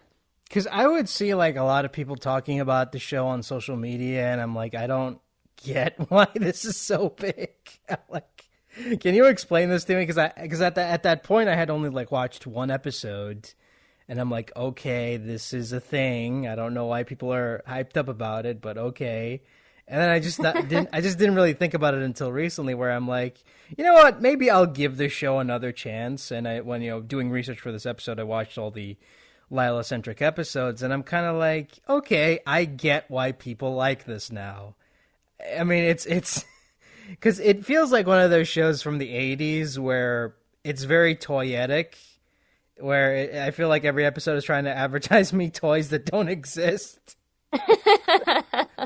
Because 0.48 0.66
I 0.66 0.86
would 0.86 1.08
see 1.08 1.34
like 1.34 1.56
a 1.56 1.62
lot 1.62 1.84
of 1.84 1.92
people 1.92 2.16
talking 2.16 2.60
about 2.60 2.92
the 2.92 2.98
show 2.98 3.26
on 3.28 3.42
social 3.42 3.76
media, 3.76 4.32
and 4.32 4.40
I'm 4.40 4.54
like, 4.54 4.74
I 4.74 4.86
don't 4.86 5.20
get 5.62 5.96
why 6.10 6.28
this 6.34 6.64
is 6.64 6.76
so 6.76 7.10
big. 7.10 7.50
like, 8.08 8.48
can 9.00 9.14
you 9.14 9.26
explain 9.26 9.68
this 9.68 9.84
to 9.84 9.94
me? 9.94 10.02
Because 10.02 10.18
I 10.18 10.32
because 10.40 10.60
at 10.60 10.74
that 10.76 10.90
at 10.90 11.02
that 11.04 11.22
point 11.22 11.48
I 11.48 11.54
had 11.54 11.70
only 11.70 11.90
like 11.90 12.10
watched 12.10 12.46
one 12.46 12.70
episode 12.70 13.52
and 14.08 14.20
I'm 14.20 14.30
like, 14.30 14.50
okay, 14.56 15.18
this 15.18 15.52
is 15.52 15.72
a 15.72 15.78
thing. 15.78 16.48
I 16.48 16.56
don't 16.56 16.74
know 16.74 16.86
why 16.86 17.04
people 17.04 17.32
are 17.32 17.62
hyped 17.68 17.96
up 17.96 18.08
about 18.08 18.44
it, 18.44 18.60
but 18.60 18.76
okay. 18.76 19.42
And 19.90 20.00
then 20.00 20.08
I 20.08 20.20
just 20.20 20.40
didn't. 20.40 20.88
I 20.92 21.00
just 21.00 21.18
didn't 21.18 21.34
really 21.34 21.52
think 21.52 21.74
about 21.74 21.94
it 21.94 22.02
until 22.02 22.30
recently, 22.30 22.74
where 22.74 22.92
I'm 22.92 23.08
like, 23.08 23.42
you 23.76 23.82
know 23.82 23.94
what? 23.94 24.22
Maybe 24.22 24.48
I'll 24.48 24.64
give 24.64 24.96
this 24.96 25.10
show 25.10 25.40
another 25.40 25.72
chance. 25.72 26.30
And 26.30 26.46
I, 26.46 26.60
when 26.60 26.80
you 26.80 26.90
know, 26.90 27.00
doing 27.00 27.28
research 27.28 27.58
for 27.58 27.72
this 27.72 27.86
episode, 27.86 28.20
I 28.20 28.22
watched 28.22 28.56
all 28.56 28.70
the 28.70 28.96
Lila 29.50 29.82
centric 29.82 30.22
episodes, 30.22 30.84
and 30.84 30.92
I'm 30.92 31.02
kind 31.02 31.26
of 31.26 31.34
like, 31.34 31.72
okay, 31.88 32.38
I 32.46 32.66
get 32.66 33.10
why 33.10 33.32
people 33.32 33.74
like 33.74 34.04
this 34.04 34.30
now. 34.30 34.76
I 35.58 35.64
mean, 35.64 35.82
it's 35.82 36.06
it's 36.06 36.44
because 37.08 37.40
it 37.40 37.66
feels 37.66 37.90
like 37.90 38.06
one 38.06 38.20
of 38.20 38.30
those 38.30 38.46
shows 38.46 38.82
from 38.82 38.98
the 38.98 39.12
'80s 39.12 39.76
where 39.76 40.36
it's 40.62 40.84
very 40.84 41.16
toyetic, 41.16 41.94
where 42.78 43.16
it, 43.16 43.34
I 43.34 43.50
feel 43.50 43.68
like 43.68 43.84
every 43.84 44.06
episode 44.06 44.36
is 44.36 44.44
trying 44.44 44.64
to 44.64 44.70
advertise 44.76 45.32
me 45.32 45.50
toys 45.50 45.88
that 45.88 46.06
don't 46.06 46.28
exist. 46.28 47.16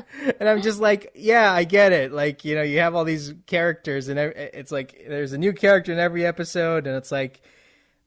and 0.39 0.49
I'm 0.49 0.61
just 0.61 0.79
like, 0.79 1.11
yeah, 1.15 1.51
I 1.51 1.63
get 1.63 1.91
it. 1.91 2.11
Like, 2.11 2.45
you 2.45 2.55
know, 2.55 2.61
you 2.61 2.79
have 2.79 2.95
all 2.95 3.03
these 3.03 3.33
characters, 3.45 4.07
and 4.07 4.19
it's 4.19 4.71
like 4.71 5.05
there's 5.07 5.33
a 5.33 5.37
new 5.37 5.53
character 5.53 5.91
in 5.91 5.99
every 5.99 6.25
episode, 6.25 6.87
and 6.87 6.95
it's 6.95 7.11
like, 7.11 7.41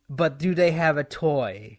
but 0.09 0.39
do 0.39 0.55
they 0.55 0.73
have 0.73 0.97
a 0.97 1.05
toy? 1.05 1.79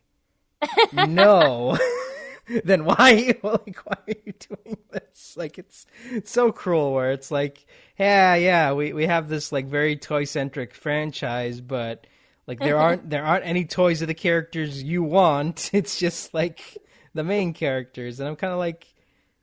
no. 0.93 1.77
then 2.63 2.85
why, 2.85 3.35
like, 3.43 3.79
why 3.85 3.97
are 4.07 4.15
you 4.25 4.33
doing 4.39 4.77
this? 4.91 5.35
Like, 5.37 5.59
it's, 5.59 5.85
it's 6.11 6.31
so 6.31 6.51
cruel. 6.51 6.93
Where 6.93 7.11
it's 7.11 7.31
like, 7.31 7.65
yeah, 7.97 8.35
yeah, 8.35 8.73
we 8.73 8.93
we 8.93 9.05
have 9.05 9.29
this 9.29 9.51
like 9.51 9.67
very 9.67 9.95
toy 9.95 10.23
centric 10.23 10.73
franchise, 10.73 11.61
but 11.61 12.07
like 12.47 12.59
there 12.59 12.77
aren't 12.77 13.09
there 13.09 13.23
aren't 13.23 13.45
any 13.45 13.65
toys 13.65 14.01
of 14.01 14.07
the 14.07 14.13
characters 14.13 14.81
you 14.81 15.03
want. 15.03 15.69
It's 15.73 15.99
just 15.99 16.33
like 16.33 16.77
the 17.13 17.23
main 17.23 17.53
characters, 17.53 18.19
and 18.19 18.27
I'm 18.27 18.35
kind 18.35 18.53
of 18.53 18.59
like, 18.59 18.87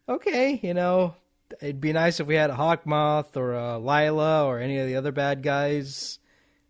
okay, 0.08 0.58
you 0.62 0.74
know, 0.74 1.14
it'd 1.60 1.80
be 1.80 1.92
nice 1.92 2.20
if 2.20 2.26
we 2.26 2.34
had 2.34 2.50
a 2.50 2.54
Hawkmoth 2.54 3.36
or 3.36 3.54
a 3.54 3.78
Lila 3.78 4.46
or 4.46 4.58
any 4.58 4.78
of 4.78 4.86
the 4.86 4.96
other 4.96 5.12
bad 5.12 5.42
guys. 5.42 6.18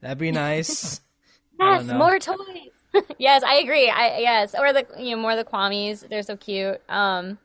That'd 0.01 0.19
be 0.19 0.31
nice. 0.31 1.01
yes, 1.61 1.85
more 1.87 2.19
toys. 2.19 2.37
yes, 3.19 3.43
I 3.43 3.57
agree. 3.57 3.89
I 3.91 4.19
yes, 4.19 4.55
or 4.59 4.73
the 4.73 4.87
you 4.99 5.17
know 5.17 5.23
more 5.23 5.37
the 5.37 5.45
Kwamis. 5.45 6.09
They're 6.09 6.23
so 6.23 6.37
cute. 6.37 6.81
Um, 6.89 7.39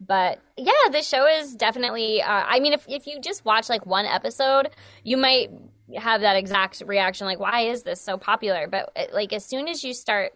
but 0.00 0.40
yeah, 0.56 0.72
the 0.90 1.02
show 1.02 1.26
is 1.26 1.54
definitely. 1.54 2.22
Uh, 2.22 2.44
I 2.46 2.60
mean, 2.60 2.72
if 2.72 2.84
if 2.88 3.06
you 3.06 3.20
just 3.20 3.44
watch 3.44 3.68
like 3.68 3.86
one 3.86 4.06
episode, 4.06 4.70
you 5.04 5.16
might 5.16 5.50
have 5.96 6.20
that 6.20 6.36
exact 6.36 6.82
reaction, 6.86 7.26
like, 7.26 7.40
"Why 7.40 7.62
is 7.62 7.82
this 7.82 8.00
so 8.00 8.16
popular?" 8.16 8.68
But 8.68 8.92
like 9.12 9.32
as 9.32 9.44
soon 9.44 9.68
as 9.68 9.82
you 9.84 9.92
start 9.92 10.34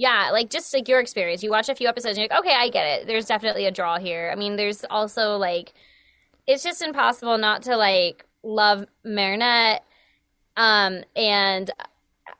yeah, 0.00 0.30
like 0.32 0.48
just 0.48 0.72
like 0.72 0.88
your 0.88 0.98
experience. 0.98 1.42
You 1.42 1.50
watch 1.50 1.68
a 1.68 1.74
few 1.74 1.86
episodes 1.86 2.16
and 2.16 2.22
you're 2.26 2.34
like, 2.34 2.40
okay, 2.40 2.56
I 2.56 2.70
get 2.70 2.86
it. 2.86 3.06
There's 3.06 3.26
definitely 3.26 3.66
a 3.66 3.70
draw 3.70 3.98
here. 3.98 4.30
I 4.32 4.34
mean, 4.34 4.56
there's 4.56 4.82
also 4.88 5.36
like, 5.36 5.74
it's 6.46 6.62
just 6.62 6.80
impossible 6.80 7.36
not 7.36 7.60
to 7.64 7.76
like 7.76 8.24
love 8.42 8.86
Marinette, 9.04 9.84
um, 10.56 11.04
and 11.14 11.70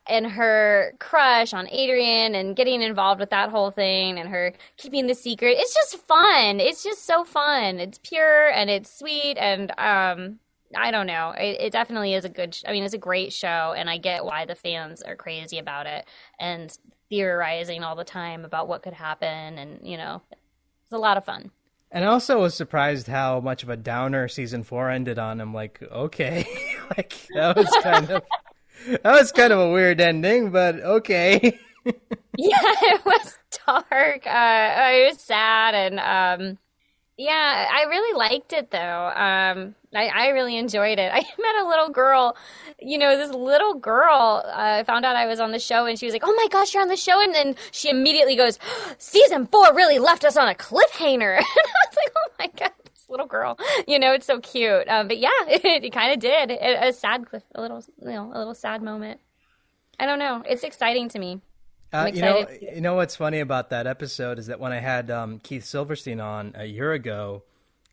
and 0.07 0.25
her 0.25 0.95
crush 0.97 1.53
on 1.53 1.67
Adrien 1.67 2.33
and 2.33 2.55
getting 2.55 2.81
involved 2.81 3.19
with 3.19 3.29
that 3.29 3.51
whole 3.51 3.69
thing 3.69 4.17
and 4.17 4.27
her 4.29 4.53
keeping 4.77 5.05
the 5.05 5.13
secret. 5.13 5.57
It's 5.59 5.75
just 5.75 5.97
fun. 6.07 6.59
It's 6.59 6.81
just 6.81 7.05
so 7.05 7.23
fun. 7.23 7.79
It's 7.79 7.99
pure 7.99 8.49
and 8.49 8.71
it's 8.71 8.91
sweet 8.97 9.37
and 9.37 9.69
um 9.77 10.39
I 10.75 10.89
don't 10.89 11.05
know. 11.05 11.35
It, 11.37 11.61
it 11.61 11.71
definitely 11.71 12.15
is 12.15 12.25
a 12.25 12.29
good. 12.29 12.57
I 12.65 12.71
mean, 12.71 12.83
it's 12.83 12.93
a 12.93 12.97
great 12.97 13.33
show, 13.33 13.73
and 13.75 13.89
I 13.89 13.97
get 13.97 14.23
why 14.23 14.45
the 14.45 14.55
fans 14.55 15.01
are 15.01 15.17
crazy 15.17 15.57
about 15.57 15.85
it. 15.85 16.05
And 16.39 16.71
theorizing 17.11 17.83
all 17.83 17.95
the 17.95 18.03
time 18.03 18.43
about 18.45 18.67
what 18.67 18.81
could 18.81 18.93
happen, 18.93 19.59
and 19.59 19.87
you 19.87 19.97
know, 19.97 20.23
it's 20.31 20.93
a 20.93 20.97
lot 20.97 21.17
of 21.17 21.25
fun. 21.25 21.51
And 21.91 22.05
I 22.05 22.07
also 22.07 22.39
was 22.39 22.55
surprised 22.55 23.07
how 23.07 23.41
much 23.41 23.63
of 23.63 23.69
a 23.69 23.75
downer 23.75 24.29
season 24.29 24.63
four 24.63 24.89
ended 24.89 25.19
on. 25.19 25.41
I'm 25.41 25.53
like, 25.53 25.83
okay, 25.91 26.47
like 26.97 27.27
that 27.35 27.55
was 27.55 27.69
kind 27.83 28.09
of 28.09 28.23
that 28.87 29.03
was 29.03 29.31
kind 29.31 29.53
of 29.53 29.59
a 29.59 29.71
weird 29.71 30.01
ending, 30.01 30.49
but 30.49 30.79
okay. 30.79 31.59
yeah, 31.85 31.93
it 32.37 33.05
was 33.05 33.37
dark. 33.67 34.25
Uh, 34.25 34.91
it 34.93 35.11
was 35.11 35.21
sad, 35.21 35.75
and 35.75 35.99
um, 35.99 36.57
yeah, 37.17 37.67
I 37.71 37.83
really 37.83 38.17
liked 38.17 38.53
it 38.53 38.71
though. 38.71 38.77
Um, 38.79 39.75
I, 39.93 40.07
I 40.07 40.27
really 40.29 40.57
enjoyed 40.57 40.97
it. 40.97 41.11
I 41.13 41.19
met 41.19 41.55
a 41.61 41.67
little 41.67 41.89
girl, 41.89 42.35
you 42.79 42.97
know, 42.97 43.17
this 43.17 43.31
little 43.31 43.75
girl 43.75 44.43
uh, 44.45 44.83
found 44.85 45.05
out 45.05 45.15
I 45.15 45.27
was 45.27 45.39
on 45.39 45.51
the 45.51 45.59
show 45.59 45.85
and 45.85 45.99
she 45.99 46.05
was 46.05 46.13
like, 46.13 46.23
oh 46.25 46.33
my 46.33 46.47
gosh, 46.49 46.73
you're 46.73 46.81
on 46.81 46.89
the 46.89 46.95
show. 46.95 47.21
And 47.21 47.33
then 47.33 47.55
she 47.71 47.89
immediately 47.89 48.35
goes, 48.35 48.57
season 48.97 49.47
four 49.47 49.73
really 49.75 49.99
left 49.99 50.25
us 50.25 50.37
on 50.37 50.47
a 50.47 50.55
cliffhanger. 50.55 51.37
and 51.37 51.45
I 51.45 51.87
was 51.87 51.95
like, 51.95 52.13
oh 52.15 52.31
my 52.39 52.47
God, 52.57 52.71
this 52.85 53.05
little 53.09 53.27
girl, 53.27 53.57
you 53.87 53.99
know, 53.99 54.13
it's 54.13 54.25
so 54.25 54.39
cute. 54.39 54.87
Um, 54.87 55.07
but 55.07 55.17
yeah, 55.17 55.29
it, 55.47 55.83
it 55.83 55.93
kind 55.93 56.13
of 56.13 56.19
did. 56.19 56.51
It, 56.51 56.59
a 56.61 56.93
sad 56.93 57.27
cliff, 57.27 57.43
a 57.53 57.61
little, 57.61 57.83
you 58.01 58.09
know, 58.09 58.31
a 58.33 58.37
little 58.37 58.55
sad 58.55 58.81
moment. 58.81 59.19
I 59.99 60.05
don't 60.05 60.19
know. 60.19 60.43
It's 60.49 60.63
exciting 60.63 61.09
to 61.09 61.19
me. 61.19 61.41
Uh, 61.93 62.09
you 62.13 62.21
know, 62.21 62.47
you 62.61 62.81
know 62.81 62.95
what's 62.95 63.15
funny 63.15 63.39
about 63.39 63.69
that 63.69 63.85
episode 63.85 64.39
is 64.39 64.47
that 64.47 64.59
when 64.59 64.71
I 64.71 64.79
had 64.79 65.11
um, 65.11 65.39
Keith 65.39 65.65
Silverstein 65.65 66.21
on 66.21 66.53
a 66.55 66.65
year 66.65 66.93
ago, 66.93 67.43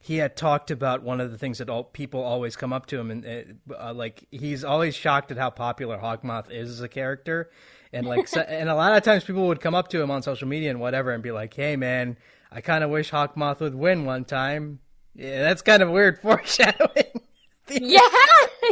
he 0.00 0.18
had 0.18 0.37
talked 0.37 0.70
about 0.70 1.02
one 1.02 1.20
of 1.20 1.30
the 1.32 1.38
things 1.38 1.58
that 1.58 1.68
all 1.68 1.84
people 1.84 2.22
always 2.22 2.54
come 2.56 2.72
up 2.72 2.87
to 2.87 2.98
him, 2.98 3.11
and 3.11 3.58
uh, 3.76 3.92
like 3.92 4.26
he's 4.30 4.62
always 4.64 4.94
shocked 4.94 5.30
at 5.32 5.37
how 5.37 5.50
popular 5.50 5.98
Hawkmoth 5.98 6.50
is 6.50 6.70
as 6.70 6.80
a 6.80 6.88
character, 6.88 7.50
and 7.92 8.06
like 8.06 8.28
so, 8.28 8.40
and 8.48 8.68
a 8.68 8.74
lot 8.74 8.96
of 8.96 9.02
times 9.02 9.24
people 9.24 9.48
would 9.48 9.61
come 9.61 9.74
up 9.74 9.88
to 9.88 10.00
him 10.00 10.11
on 10.11 10.22
social 10.22 10.46
media 10.46 10.70
and 10.70 10.80
whatever, 10.80 11.11
and 11.12 11.22
be 11.22 11.32
like, 11.32 11.52
"Hey, 11.52 11.74
man, 11.74 12.16
I 12.52 12.61
kind 12.61 12.84
of 12.84 12.90
wish 12.90 13.11
Hawkmoth 13.11 13.61
would 13.61 13.74
win 13.74 14.04
one 14.04 14.24
time." 14.24 14.78
Yeah, 15.14 15.42
that's 15.42 15.62
kind 15.62 15.82
of 15.82 15.90
weird 15.90 16.18
foreshadowing. 16.22 17.20
yeah, 17.68 18.00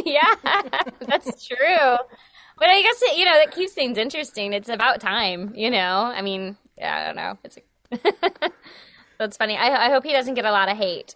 yeah, 0.05 0.33
that's 1.01 1.45
true. 1.45 1.97
But 2.57 2.69
I 2.69 2.81
guess 2.81 3.01
it, 3.03 3.17
you 3.17 3.25
know 3.25 3.33
that 3.33 3.51
keeps 3.51 3.73
things 3.73 3.97
interesting. 3.97 4.53
It's 4.53 4.69
about 4.69 4.99
time, 4.99 5.53
you 5.55 5.69
know. 5.69 5.77
I 6.03 6.21
mean, 6.21 6.57
yeah, 6.77 6.97
I 6.97 7.05
don't 7.05 7.15
know. 7.15 7.37
It's 7.43 7.57
a... 7.57 8.51
that's 9.19 9.37
funny. 9.37 9.55
I, 9.57 9.87
I 9.87 9.89
hope 9.89 10.03
he 10.03 10.11
doesn't 10.11 10.33
get 10.33 10.45
a 10.45 10.51
lot 10.51 10.69
of 10.69 10.77
hate. 10.77 11.15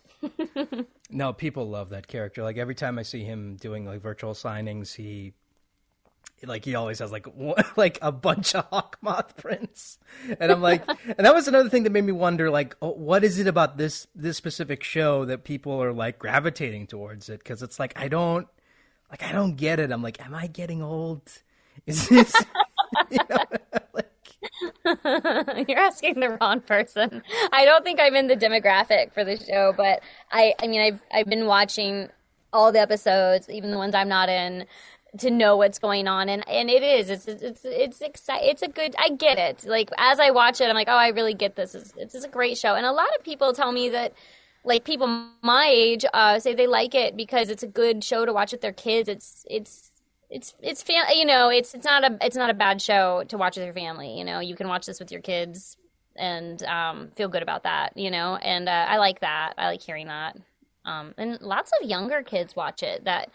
no, 1.10 1.34
people 1.34 1.68
love 1.68 1.90
that 1.90 2.08
character. 2.08 2.44
Like 2.44 2.58
every 2.58 2.76
time 2.76 3.00
I 3.00 3.04
see 3.04 3.24
him 3.24 3.56
doing 3.56 3.86
like 3.86 4.02
virtual 4.02 4.34
signings, 4.34 4.96
he 4.96 5.34
like 6.44 6.66
he 6.66 6.76
always 6.76 7.00
has 7.00 7.12
like 7.12 7.28
like 7.76 7.98
a 8.02 8.12
bunch 8.12 8.56
of 8.56 8.70
Hawkmoth 8.70 9.36
prints, 9.38 9.98
and 10.40 10.52
I'm 10.52 10.62
like, 10.62 10.84
and 10.88 11.26
that 11.26 11.34
was 11.34 11.48
another 11.48 11.70
thing 11.70 11.84
that 11.84 11.92
made 11.92 12.04
me 12.04 12.12
wonder, 12.12 12.50
like, 12.50 12.76
oh, 12.82 12.92
what 12.92 13.24
is 13.24 13.40
it 13.40 13.48
about 13.48 13.78
this 13.78 14.08
this 14.16 14.38
specific 14.38 14.84
show 14.84 15.26
that 15.26 15.44
people 15.44 15.82
are 15.82 15.94
like 15.94 16.20
gravitating 16.20 16.88
towards 16.88 17.30
it? 17.30 17.40
Because 17.40 17.64
it's 17.64 17.80
like 17.80 18.00
I 18.00 18.08
don't 18.08 18.48
like 19.12 19.24
I 19.24 19.32
don't 19.32 19.56
get 19.56 19.80
it. 19.80 19.92
I'm 19.92 20.02
like, 20.02 20.24
am 20.26 20.34
I 20.34 20.48
getting 20.48 20.82
old? 20.82 21.22
Is 21.86 22.08
this 22.08 22.34
you 23.12 23.20
know, 23.30 23.38
like... 23.94 24.08
You're 25.70 25.80
asking 25.80 26.20
the 26.20 26.38
wrong 26.42 26.62
person. 26.62 27.22
I 27.52 27.66
don't 27.66 27.84
think 27.84 28.00
I'm 28.02 28.16
in 28.16 28.28
the 28.28 28.36
demographic 28.36 29.14
for 29.14 29.24
the 29.24 29.38
show, 29.38 29.74
but 29.76 30.02
I 30.32 30.56
I 30.62 30.68
mean 30.68 30.82
I've 30.82 31.02
I've 31.14 31.28
been 31.28 31.46
watching 31.46 32.10
all 32.54 32.72
the 32.72 32.82
episodes, 32.82 33.50
even 33.50 33.72
the 33.72 33.78
ones 33.78 33.96
I'm 33.96 34.10
not 34.10 34.28
in, 34.28 34.66
to 35.20 35.30
know 35.30 35.58
what's 35.58 35.80
going 35.80 36.08
on 36.08 36.30
and 36.30 36.48
and 36.48 36.70
it 36.70 36.84
is 36.84 37.10
it's 37.10 37.28
it's 37.28 37.66
it's 37.66 38.02
exciting 38.02 38.50
it's 38.50 38.62
a 38.62 38.68
good 38.68 38.96
I 38.98 39.10
get 39.10 39.38
it 39.38 39.66
like 39.68 39.90
as 39.98 40.20
I 40.22 40.32
watch 40.32 40.62
it 40.62 40.70
I'm 40.70 40.76
like 40.76 40.88
oh 40.88 40.96
I 40.96 41.10
really 41.10 41.34
get 41.34 41.56
this 41.56 41.76
it's, 41.76 41.94
it's 41.98 42.24
a 42.24 42.30
great 42.30 42.58
show 42.58 42.76
and 42.76 42.86
a 42.86 42.94
lot 42.94 43.10
of 43.18 43.24
people 43.24 43.52
tell 43.52 43.74
me 43.74 43.90
that 43.90 44.14
like 44.64 44.84
people 44.84 45.08
my 45.42 45.68
age 45.72 46.06
uh, 46.14 46.40
say 46.40 46.54
they 46.54 46.68
like 46.68 46.94
it 46.96 47.18
because 47.18 47.50
it's 47.50 47.64
a 47.64 47.68
good 47.68 48.04
show 48.04 48.26
to 48.26 48.34
watch 48.34 48.52
with 48.52 48.62
their 48.62 48.74
kids. 48.74 49.10
It's 49.10 49.46
it's 49.50 49.92
it's 50.30 50.56
it's 50.62 50.84
fam- 50.84 51.06
you 51.14 51.26
know 51.26 51.50
it's 51.50 51.74
it's 51.74 51.86
not 51.86 52.04
a 52.04 52.18
it's 52.22 52.36
not 52.36 52.50
a 52.50 52.54
bad 52.54 52.82
show 52.82 53.24
to 53.28 53.38
watch 53.38 53.58
with 53.58 53.66
your 53.66 53.74
family. 53.74 54.18
You 54.18 54.24
know 54.24 54.40
you 54.40 54.56
can 54.56 54.68
watch 54.68 54.86
this 54.86 55.00
with 55.00 55.12
your 55.12 55.22
kids 55.22 55.78
and 56.16 56.62
um, 56.64 57.10
feel 57.16 57.30
good 57.30 57.44
about 57.44 57.64
that. 57.64 57.96
You 57.98 58.12
know, 58.12 58.36
and 58.38 58.70
uh, 58.70 58.86
I 58.88 58.98
like 58.98 59.20
that. 59.22 59.54
I 59.58 59.68
like 59.68 59.82
hearing 59.82 60.08
that. 60.08 60.38
Um, 60.86 61.14
and 61.18 61.40
lots 61.42 61.72
of 61.80 61.88
younger 61.88 62.24
kids 62.24 62.56
watch 62.56 62.84
it. 62.84 63.04
That 63.06 63.30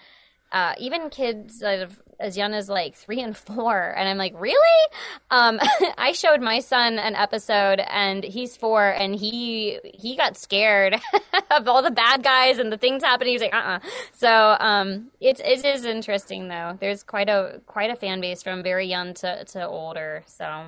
uh, 0.52 0.74
even 0.78 1.10
kids 1.10 1.60
that 1.60 1.80
have 1.80 2.00
as 2.18 2.36
young 2.36 2.54
as 2.54 2.68
like 2.68 2.94
three 2.94 3.20
and 3.20 3.36
four. 3.36 3.94
And 3.96 4.08
I'm 4.08 4.16
like, 4.16 4.34
really? 4.40 4.90
Um, 5.30 5.60
I 5.98 6.12
showed 6.12 6.40
my 6.40 6.60
son 6.60 6.98
an 6.98 7.14
episode 7.14 7.80
and 7.80 8.24
he's 8.24 8.56
four 8.56 8.88
and 8.88 9.14
he, 9.14 9.78
he 9.84 10.16
got 10.16 10.36
scared 10.36 10.94
of 11.50 11.68
all 11.68 11.82
the 11.82 11.90
bad 11.90 12.22
guys 12.22 12.58
and 12.58 12.72
the 12.72 12.78
things 12.78 13.02
happening. 13.02 13.32
He's 13.32 13.42
like, 13.42 13.54
uh 13.54 13.58
uh-uh. 13.58 13.76
uh 13.76 13.80
So, 14.12 14.56
um, 14.60 15.10
it's, 15.20 15.40
it 15.44 15.64
is 15.64 15.84
interesting 15.84 16.48
though. 16.48 16.76
There's 16.80 17.02
quite 17.02 17.28
a, 17.28 17.60
quite 17.66 17.90
a 17.90 17.96
fan 17.96 18.20
base 18.20 18.42
from 18.42 18.62
very 18.62 18.86
young 18.86 19.14
to, 19.14 19.44
to 19.44 19.66
older. 19.66 20.24
So. 20.26 20.66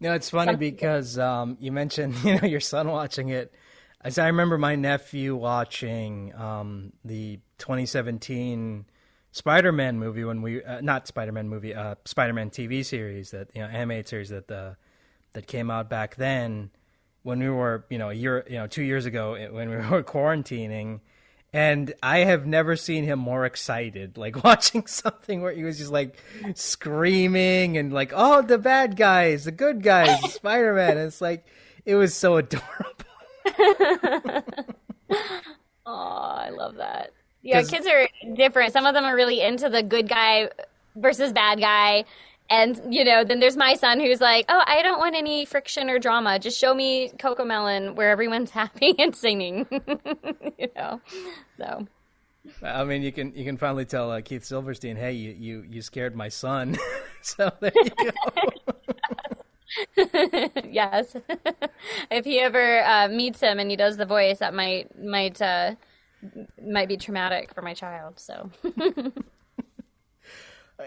No, 0.00 0.14
it's 0.14 0.30
funny 0.30 0.52
Some 0.52 0.58
because, 0.58 1.18
um, 1.18 1.56
you 1.60 1.72
mentioned, 1.72 2.14
you 2.24 2.40
know, 2.40 2.46
your 2.46 2.60
son 2.60 2.88
watching 2.88 3.28
it. 3.28 3.52
As 4.04 4.18
I 4.18 4.26
remember 4.26 4.58
my 4.58 4.74
nephew 4.74 5.36
watching, 5.36 6.34
um, 6.34 6.92
the 7.04 7.38
2017 7.62 8.84
Spider-Man 9.30 9.98
movie 9.98 10.24
when 10.24 10.42
we 10.42 10.62
uh, 10.64 10.80
not 10.80 11.06
Spider-Man 11.06 11.48
movie, 11.48 11.74
uh, 11.74 11.94
Spider-Man 12.04 12.50
TV 12.50 12.84
series 12.84 13.30
that 13.30 13.48
you 13.54 13.62
know 13.62 13.68
animated 13.68 14.08
series 14.08 14.28
that 14.30 14.48
the 14.48 14.56
uh, 14.56 14.74
that 15.32 15.46
came 15.46 15.70
out 15.70 15.88
back 15.88 16.16
then, 16.16 16.70
when 17.22 17.38
we 17.38 17.48
were, 17.48 17.86
you 17.88 17.96
know, 17.98 18.10
a 18.10 18.14
year, 18.14 18.44
you 18.48 18.56
know, 18.56 18.66
two 18.66 18.82
years 18.82 19.06
ago 19.06 19.32
when 19.52 19.70
we 19.70 19.76
were 19.76 20.02
quarantining, 20.02 21.00
and 21.52 21.94
I 22.02 22.18
have 22.18 22.46
never 22.46 22.74
seen 22.76 23.04
him 23.04 23.20
more 23.20 23.46
excited. 23.46 24.18
Like 24.22 24.42
watching 24.42 24.86
something 24.86 25.40
where 25.40 25.52
he 25.52 25.62
was 25.62 25.78
just 25.78 25.92
like 25.92 26.18
screaming 26.54 27.78
and 27.78 27.92
like, 27.92 28.12
"Oh, 28.14 28.42
the 28.42 28.58
bad 28.58 28.96
guys, 28.96 29.44
the 29.44 29.52
good 29.52 29.82
guys, 29.84 30.32
Spider 30.34 30.74
Man!" 30.74 30.98
It's 30.98 31.20
like 31.20 31.46
it 31.86 31.94
was 31.94 32.12
so 32.12 32.36
adorable. 32.38 33.06
oh, 35.86 36.34
I 36.36 36.50
love 36.50 36.74
that. 36.76 37.12
Yeah, 37.42 37.62
kids 37.62 37.86
are 37.86 38.08
different. 38.34 38.72
Some 38.72 38.86
of 38.86 38.94
them 38.94 39.04
are 39.04 39.16
really 39.16 39.40
into 39.40 39.68
the 39.68 39.82
good 39.82 40.08
guy 40.08 40.48
versus 40.96 41.32
bad 41.32 41.58
guy. 41.58 42.04
And, 42.50 42.80
you 42.94 43.04
know, 43.04 43.24
then 43.24 43.40
there's 43.40 43.56
my 43.56 43.74
son 43.74 43.98
who's 43.98 44.20
like, 44.20 44.44
oh, 44.48 44.62
I 44.66 44.82
don't 44.82 44.98
want 44.98 45.16
any 45.16 45.44
friction 45.44 45.88
or 45.88 45.98
drama. 45.98 46.38
Just 46.38 46.58
show 46.58 46.74
me 46.74 47.10
Cocomelon 47.18 47.94
where 47.94 48.10
everyone's 48.10 48.50
happy 48.60 48.94
and 48.98 49.16
singing, 49.16 49.66
you 50.58 50.68
know? 50.76 51.00
So. 51.56 51.86
I 52.62 52.84
mean, 52.84 53.02
you 53.02 53.12
can 53.12 53.32
you 53.36 53.44
can 53.44 53.56
finally 53.56 53.84
tell 53.84 54.10
uh, 54.10 54.20
Keith 54.20 54.44
Silverstein, 54.44 54.96
"Hey, 54.96 55.12
you, 55.12 55.30
you 55.30 55.64
you 55.70 55.80
scared 55.80 56.16
my 56.16 56.28
son." 56.28 56.76
so 57.22 57.52
there 57.60 57.70
you 57.72 57.90
go. 57.90 58.10
yes. 60.68 61.14
if 62.10 62.24
he 62.24 62.40
ever 62.40 62.82
uh, 62.84 63.06
meets 63.06 63.38
him 63.38 63.60
and 63.60 63.70
he 63.70 63.76
does 63.76 63.96
the 63.96 64.06
voice, 64.06 64.40
that 64.40 64.54
might 64.54 64.88
might 65.00 65.40
uh, 65.40 65.76
might 66.64 66.88
be 66.88 66.96
traumatic 66.96 67.54
for 67.54 67.62
my 67.62 67.74
child. 67.74 68.18
So. 68.18 68.50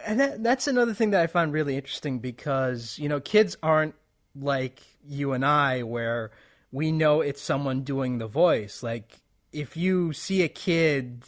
and 0.05 0.19
that, 0.19 0.43
that's 0.43 0.67
another 0.67 0.93
thing 0.93 1.11
that 1.11 1.21
I 1.21 1.27
find 1.27 1.53
really 1.53 1.75
interesting 1.75 2.19
because 2.19 2.97
you 2.99 3.09
know 3.09 3.19
kids 3.19 3.57
aren't 3.61 3.95
like 4.39 4.81
you 5.07 5.33
and 5.33 5.45
I 5.45 5.83
where 5.83 6.31
we 6.71 6.91
know 6.91 7.21
it's 7.21 7.41
someone 7.41 7.81
doing 7.81 8.17
the 8.17 8.27
voice. 8.27 8.83
Like 8.83 9.21
if 9.51 9.77
you 9.77 10.13
see 10.13 10.43
a 10.43 10.49
kid, 10.49 11.23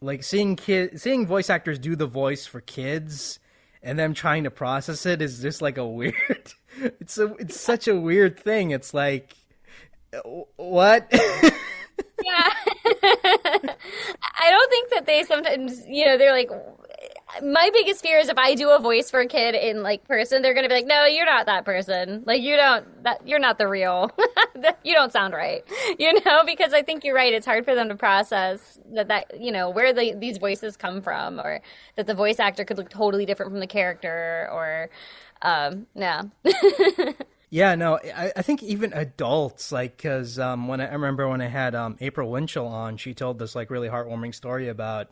like 0.00 0.22
seeing 0.22 0.56
kid 0.56 1.00
seeing 1.00 1.26
voice 1.26 1.50
actors 1.50 1.78
do 1.78 1.96
the 1.96 2.06
voice 2.06 2.46
for 2.46 2.60
kids 2.60 3.38
and 3.82 3.98
them 3.98 4.14
trying 4.14 4.44
to 4.44 4.50
process 4.50 5.06
it 5.06 5.22
is 5.22 5.40
just 5.40 5.62
like 5.62 5.78
a 5.78 5.86
weird. 5.86 6.52
It's 6.78 7.18
a 7.18 7.34
it's 7.34 7.60
such 7.60 7.88
a 7.88 7.96
weird 7.96 8.38
thing. 8.38 8.70
It's 8.70 8.94
like 8.94 9.34
what. 10.56 11.12
yeah. 12.24 12.48
I 14.40 14.50
don't 14.50 14.70
think 14.70 14.90
that 14.90 15.06
they 15.06 15.22
sometimes, 15.24 15.84
you 15.86 16.06
know, 16.06 16.18
they're 16.18 16.32
like, 16.32 16.50
my 17.42 17.70
biggest 17.72 18.02
fear 18.02 18.18
is 18.18 18.28
if 18.28 18.38
I 18.38 18.54
do 18.54 18.70
a 18.70 18.78
voice 18.78 19.10
for 19.10 19.20
a 19.20 19.26
kid 19.26 19.54
in 19.54 19.82
like 19.82 20.04
person, 20.06 20.42
they're 20.42 20.54
gonna 20.54 20.68
be 20.68 20.74
like, 20.74 20.86
"No, 20.86 21.04
you're 21.06 21.26
not 21.26 21.46
that 21.46 21.64
person. 21.64 22.22
Like 22.26 22.42
you 22.42 22.56
don't 22.56 23.04
that 23.04 23.26
you're 23.26 23.38
not 23.38 23.58
the 23.58 23.68
real. 23.68 24.10
you 24.84 24.94
don't 24.94 25.12
sound 25.12 25.34
right." 25.34 25.62
You 25.98 26.14
know, 26.24 26.44
because 26.46 26.72
I 26.72 26.82
think 26.82 27.04
you're 27.04 27.14
right. 27.14 27.32
It's 27.32 27.44
hard 27.46 27.64
for 27.64 27.74
them 27.74 27.88
to 27.88 27.94
process 27.94 28.78
that 28.94 29.08
that 29.08 29.40
you 29.40 29.52
know 29.52 29.70
where 29.70 29.92
the, 29.92 30.14
these 30.14 30.38
voices 30.38 30.76
come 30.76 31.02
from, 31.02 31.40
or 31.40 31.60
that 31.96 32.06
the 32.06 32.14
voice 32.14 32.38
actor 32.38 32.64
could 32.64 32.78
look 32.78 32.88
totally 32.90 33.26
different 33.26 33.52
from 33.52 33.60
the 33.60 33.66
character, 33.66 34.48
or 34.52 34.88
um, 35.42 35.86
yeah. 35.94 36.22
Yeah, 37.50 37.74
no, 37.74 37.98
I, 37.98 38.32
I, 38.36 38.42
think 38.42 38.62
even 38.62 38.92
adults, 38.92 39.72
like, 39.72 39.96
because 39.96 40.38
um, 40.38 40.68
when 40.68 40.80
I, 40.80 40.86
I, 40.86 40.92
remember 40.92 41.28
when 41.28 41.40
I 41.40 41.48
had 41.48 41.74
um, 41.74 41.96
April 42.00 42.30
Winchell 42.30 42.66
on, 42.66 42.96
she 42.96 43.12
told 43.12 43.38
this 43.38 43.54
like 43.54 43.70
really 43.70 43.88
heartwarming 43.88 44.34
story 44.34 44.68
about 44.68 45.10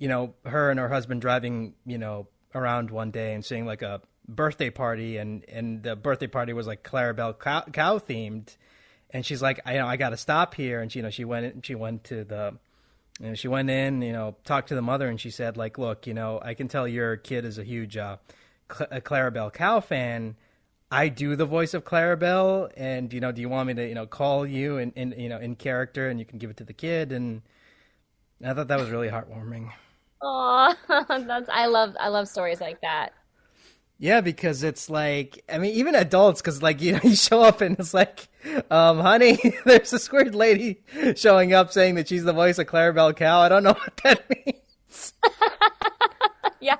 you 0.00 0.08
know, 0.08 0.34
her 0.46 0.70
and 0.70 0.80
her 0.80 0.88
husband 0.88 1.20
driving, 1.20 1.74
you 1.84 1.98
know, 1.98 2.26
around 2.54 2.90
one 2.90 3.10
day 3.12 3.34
and 3.34 3.44
seeing 3.44 3.66
like 3.66 3.82
a 3.82 4.00
birthday 4.26 4.70
party, 4.70 5.18
and 5.18 5.44
and 5.44 5.82
the 5.82 5.94
birthday 5.94 6.26
party 6.26 6.54
was 6.54 6.66
like 6.66 6.82
Clarabelle 6.82 7.38
cow, 7.38 7.98
themed, 7.98 8.56
and 9.10 9.24
she's 9.24 9.42
like, 9.42 9.60
I 9.66 9.74
you 9.74 9.78
know, 9.78 9.86
I 9.86 9.96
got 9.96 10.10
to 10.10 10.16
stop 10.16 10.54
here, 10.54 10.80
and 10.80 10.90
she, 10.90 10.98
you 10.98 11.02
know, 11.02 11.10
she 11.10 11.24
went, 11.24 11.64
she 11.64 11.76
went 11.76 12.04
to 12.04 12.24
the. 12.24 12.56
You 13.20 13.28
know, 13.28 13.34
she 13.34 13.48
went 13.48 13.68
in, 13.68 14.00
you 14.00 14.12
know, 14.14 14.34
talked 14.46 14.70
to 14.70 14.74
the 14.74 14.80
mother, 14.80 15.06
and 15.06 15.20
she 15.20 15.28
said, 15.28 15.58
like, 15.58 15.76
look, 15.76 16.06
you 16.06 16.14
know, 16.14 16.40
I 16.42 16.54
can 16.54 16.68
tell 16.68 16.88
your 16.88 17.18
kid 17.18 17.44
is 17.44 17.58
a 17.58 17.62
huge 17.62 17.98
uh, 17.98 18.16
Cl- 18.72 18.88
a 18.90 19.02
Clarabelle 19.02 19.52
Cow 19.52 19.80
fan. 19.80 20.36
I 20.90 21.08
do 21.08 21.36
the 21.36 21.46
voice 21.46 21.72
of 21.74 21.84
Clarabelle, 21.84 22.70
and 22.76 23.12
you 23.12 23.20
know, 23.20 23.30
do 23.30 23.40
you 23.40 23.48
want 23.48 23.68
me 23.68 23.74
to, 23.74 23.88
you 23.88 23.94
know, 23.94 24.06
call 24.06 24.44
you 24.44 24.78
in, 24.78 24.90
in 24.92 25.14
you 25.16 25.28
know, 25.28 25.38
in 25.38 25.54
character, 25.54 26.08
and 26.08 26.18
you 26.18 26.26
can 26.26 26.38
give 26.38 26.50
it 26.50 26.56
to 26.56 26.64
the 26.64 26.72
kid? 26.72 27.12
And 27.12 27.42
I 28.44 28.54
thought 28.54 28.68
that 28.68 28.78
was 28.78 28.90
really 28.90 29.08
heartwarming. 29.08 29.70
Oh, 30.20 30.74
that's 31.08 31.48
I 31.48 31.66
love 31.66 31.96
I 32.00 32.08
love 32.08 32.28
stories 32.28 32.60
like 32.60 32.80
that. 32.80 33.12
Yeah, 33.98 34.20
because 34.20 34.64
it's 34.64 34.90
like 34.90 35.44
I 35.48 35.58
mean, 35.58 35.74
even 35.74 35.94
adults, 35.94 36.40
because 36.40 36.60
like 36.62 36.80
you 36.82 36.92
know, 36.94 37.00
you 37.04 37.14
show 37.14 37.40
up 37.40 37.60
and 37.60 37.78
it's 37.78 37.94
like, 37.94 38.28
um, 38.70 38.98
honey, 38.98 39.38
there's 39.64 39.92
a 39.92 40.12
weird 40.12 40.34
lady 40.34 40.82
showing 41.14 41.52
up 41.52 41.72
saying 41.72 41.94
that 41.96 42.08
she's 42.08 42.24
the 42.24 42.32
voice 42.32 42.58
of 42.58 42.66
Clarabelle 42.66 43.14
Cow. 43.14 43.40
I 43.40 43.48
don't 43.48 43.62
know 43.62 43.74
what 43.74 43.96
that 44.02 44.28
means. 44.28 45.12
yeah, 46.60 46.78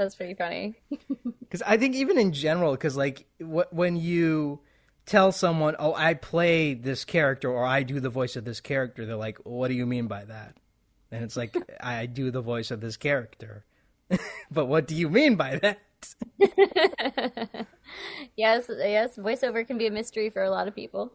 that's 0.00 0.14
pretty 0.14 0.34
funny. 0.34 0.74
Because 1.40 1.62
I 1.62 1.78
think 1.78 1.96
even 1.96 2.16
in 2.16 2.32
general, 2.32 2.70
because 2.70 2.96
like 2.96 3.26
w- 3.40 3.64
when 3.72 3.96
you 3.96 4.60
tell 5.04 5.32
someone, 5.32 5.74
"Oh, 5.80 5.92
I 5.92 6.14
play 6.14 6.74
this 6.74 7.04
character," 7.04 7.50
or 7.50 7.64
"I 7.64 7.82
do 7.82 7.98
the 7.98 8.08
voice 8.08 8.36
of 8.36 8.44
this 8.44 8.60
character," 8.60 9.04
they're 9.04 9.16
like, 9.16 9.38
"What 9.38 9.66
do 9.66 9.74
you 9.74 9.84
mean 9.84 10.06
by 10.06 10.24
that?" 10.26 10.56
And 11.10 11.24
it's 11.24 11.36
like, 11.36 11.56
I 11.80 12.06
do 12.06 12.30
the 12.30 12.40
voice 12.40 12.70
of 12.70 12.80
this 12.80 12.96
character. 12.96 13.64
but 14.50 14.66
what 14.66 14.86
do 14.86 14.94
you 14.94 15.10
mean 15.10 15.34
by 15.34 15.56
that? 15.56 15.80
yes, 18.36 18.66
yes, 18.68 19.16
voiceover 19.16 19.66
can 19.66 19.76
be 19.76 19.88
a 19.88 19.90
mystery 19.90 20.30
for 20.30 20.44
a 20.44 20.50
lot 20.50 20.68
of 20.68 20.74
people. 20.76 21.10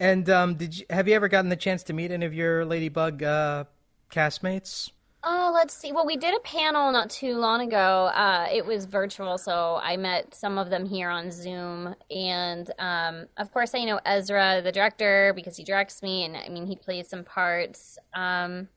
and 0.00 0.30
um, 0.30 0.54
did 0.54 0.78
you 0.78 0.86
have 0.88 1.06
you 1.06 1.14
ever 1.14 1.28
gotten 1.28 1.50
the 1.50 1.56
chance 1.56 1.82
to 1.84 1.92
meet 1.92 2.10
any 2.10 2.24
of 2.24 2.32
your 2.32 2.64
Ladybug 2.64 3.22
uh, 3.22 3.64
castmates? 4.10 4.90
Oh, 5.24 5.52
let's 5.54 5.72
see. 5.72 5.92
Well, 5.92 6.04
we 6.04 6.16
did 6.16 6.34
a 6.34 6.40
panel 6.40 6.90
not 6.90 7.08
too 7.08 7.36
long 7.36 7.60
ago. 7.60 8.06
Uh, 8.06 8.48
it 8.52 8.66
was 8.66 8.86
virtual, 8.86 9.38
so 9.38 9.78
I 9.80 9.96
met 9.96 10.34
some 10.34 10.58
of 10.58 10.68
them 10.68 10.84
here 10.84 11.10
on 11.10 11.30
Zoom. 11.30 11.94
And 12.10 12.68
um, 12.80 13.26
of 13.36 13.52
course, 13.52 13.72
I 13.72 13.84
know 13.84 14.00
Ezra, 14.04 14.60
the 14.64 14.72
director, 14.72 15.32
because 15.36 15.56
he 15.56 15.62
directs 15.62 16.02
me, 16.02 16.24
and 16.24 16.36
I 16.36 16.48
mean, 16.48 16.66
he 16.66 16.74
plays 16.74 17.08
some 17.08 17.22
parts. 17.22 17.98
Um, 18.14 18.68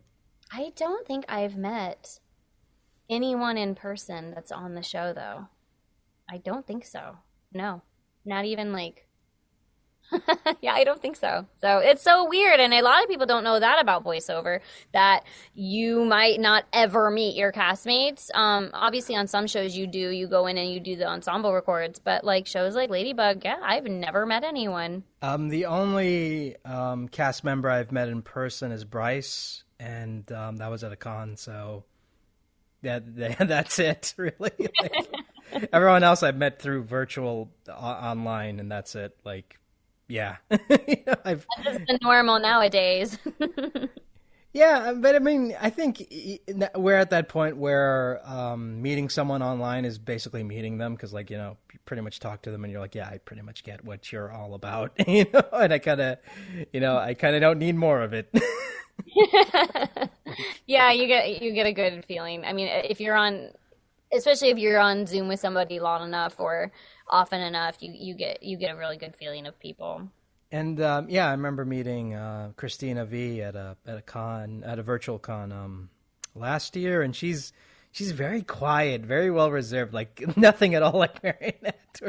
I 0.51 0.71
don't 0.75 1.08
think 1.08 1.25
I've 1.27 1.58
met 1.58 2.19
anyone 3.10 3.58
in 3.58 3.73
person 3.73 4.29
that's 4.29 4.51
on 4.51 4.75
the 4.75 4.84
show, 4.84 5.13
though. 5.13 5.47
I 6.29 6.38
don't 6.38 6.67
think 6.67 6.86
so. 6.86 7.17
No, 7.53 7.81
not 8.23 8.45
even 8.45 8.71
like 8.71 9.05
yeah, 10.62 10.74
I 10.74 10.84
don't 10.84 11.02
think 11.02 11.15
so. 11.15 11.46
So 11.62 11.80
it's 11.80 12.02
so 12.02 12.28
weird. 12.28 12.60
And 12.60 12.74
a 12.74 12.82
lot 12.82 13.04
of 13.04 13.10
people 13.10 13.26
don't 13.26 13.44
know 13.44 13.60
that 13.60 13.82
about 13.82 14.04
voiceover 14.04 14.60
that 14.94 15.24
you 15.54 16.06
might 16.06 16.39
not 16.39 16.65
ever 16.74 17.10
meet 17.10 17.36
your 17.36 17.52
castmates. 17.52 18.34
Um, 18.34 18.70
obviously, 18.74 19.15
on 19.15 19.28
some 19.28 19.48
shows 19.48 19.76
you 19.76 19.88
do, 19.88 20.10
you 20.10 20.28
go 20.28 20.48
in 20.48 20.58
and 20.58 20.72
you 20.72 20.80
do 20.80 20.96
the 20.96 21.08
ensemble 21.08 21.54
records. 21.54 22.00
But 22.00 22.24
like 22.24 22.48
shows 22.48 22.76
like 22.76 22.89
Ladybug, 22.89 23.44
yeah, 23.44 23.58
I've 23.62 23.86
never 23.86 24.26
met 24.26 24.44
anyone. 24.44 25.04
Um, 25.22 25.50
the 25.50 25.65
only 25.65 26.56
um, 26.65 27.08
cast 27.08 27.44
member 27.44 27.70
I've 27.70 27.91
met 27.91 28.10
in 28.10 28.22
person 28.22 28.72
is 28.72 28.84
Bryce, 28.84 29.63
and 29.80 30.30
um, 30.32 30.58
that 30.58 30.70
was 30.70 30.84
at 30.84 30.91
a 30.91 30.96
con. 30.96 31.36
So 31.38 31.84
that, 32.84 33.15
that 33.15 33.38
that's 33.48 33.80
it, 33.80 34.13
really. 34.18 34.52
Like, 34.60 35.08
everyone 35.72 36.04
else 36.04 36.24
I've 36.24 36.38
met 36.38 36.62
through 36.62 36.84
virtual 36.84 37.52
uh, 37.68 37.72
online, 37.72 38.60
and 38.60 38.72
that's 38.72 38.96
it. 38.96 39.18
Like 39.24 39.60
yeah, 40.08 40.38
you 40.50 40.98
know, 41.08 41.15
I've... 41.24 41.46
That's 41.63 41.80
the 41.80 42.00
normal 42.02 42.39
nowadays. 42.39 43.18
yeah, 44.54 44.94
but 44.96 45.15
I 45.15 45.20
mean, 45.20 45.56
I 45.60 45.70
think 45.70 46.08
we're 46.76 46.98
at 46.98 47.10
that 47.10 47.28
point 47.28 47.58
where 47.58 48.22
um, 48.24 48.82
meeting 48.82 49.10
someone 49.10 49.41
online 49.41 49.84
is 49.84 49.98
basically 49.98 50.44
meeting 50.44 50.78
them 50.78 50.94
because, 50.94 51.13
like, 51.13 51.30
you 51.30 51.38
know, 51.38 51.58
you 51.74 51.80
pretty 51.86 52.02
much 52.02 52.20
talk 52.20 52.44
to 52.44 52.52
them 52.52 52.63
and 52.63 52.72
you're 52.72 52.82
like, 52.82 52.96
yeah, 52.96 53.08
I 53.08 53.18
pretty 53.18 53.41
much 53.41 53.63
get 53.63 53.84
what 53.84 54.12
you're 54.12 54.32
all 54.32 54.54
about, 54.54 54.94
you 55.08 55.26
know, 55.34 55.44
and 55.52 55.74
I 55.74 55.80
kind 55.80 56.02
of, 56.02 56.18
you 56.72 56.80
know, 56.80 56.98
I 56.98 57.15
kind 57.15 57.36
of 57.36 57.41
don't 57.41 57.60
need 57.60 57.76
more 57.76 58.02
of 58.02 58.13
it. 58.13 58.34
yeah, 60.65 60.91
you 60.91 61.08
get 61.08 61.41
you 61.41 61.52
get 61.52 61.65
a 61.65 61.74
good 61.74 62.06
feeling. 62.06 62.46
I 62.46 62.54
mean, 62.54 62.68
if 62.68 63.02
you're 63.02 63.15
on, 63.15 63.50
especially 64.13 64.50
if 64.50 64.58
you're 64.58 64.80
on 64.80 65.06
Zoom 65.06 65.28
with 65.28 65.39
somebody 65.39 65.80
long 65.80 66.08
enough 66.08 66.39
or 66.39 66.72
often 67.08 67.41
enough, 67.41 67.78
you, 67.80 67.91
you 67.94 68.13
get 68.13 68.44
you 68.44 68.58
get 68.58 68.74
a 68.74 68.78
really 68.78 68.98
good 68.98 69.15
feeling 69.15 69.46
of 69.46 69.60
people. 69.60 70.10
And 70.52 70.80
um, 70.82 71.10
yeah, 71.10 71.28
I 71.28 71.32
remember 71.32 71.65
meeting 71.65 72.13
uh, 72.13 72.52
Cristina 72.56 73.06
Vee 73.06 73.41
at 73.41 73.56
a 73.56 73.78
at 73.86 73.98
a 73.98 74.02
con 74.02 74.63
at 74.65 74.80
a 74.80 74.84
virtual 74.84 75.20
con 75.20 75.52
um, 75.52 75.89
last 76.34 76.76
year, 76.76 77.02
and 77.02 77.15
she's 77.15 77.52
she's 77.91 78.12
very 78.12 78.41
quiet, 78.41 79.02
very 79.02 79.32
well 79.32 79.52
reserved, 79.52 79.94
like 79.94 80.24
nothing 80.38 80.76
at 80.76 80.84
all 80.84 80.98
like 80.98 81.22
Marinette. 81.24 82.02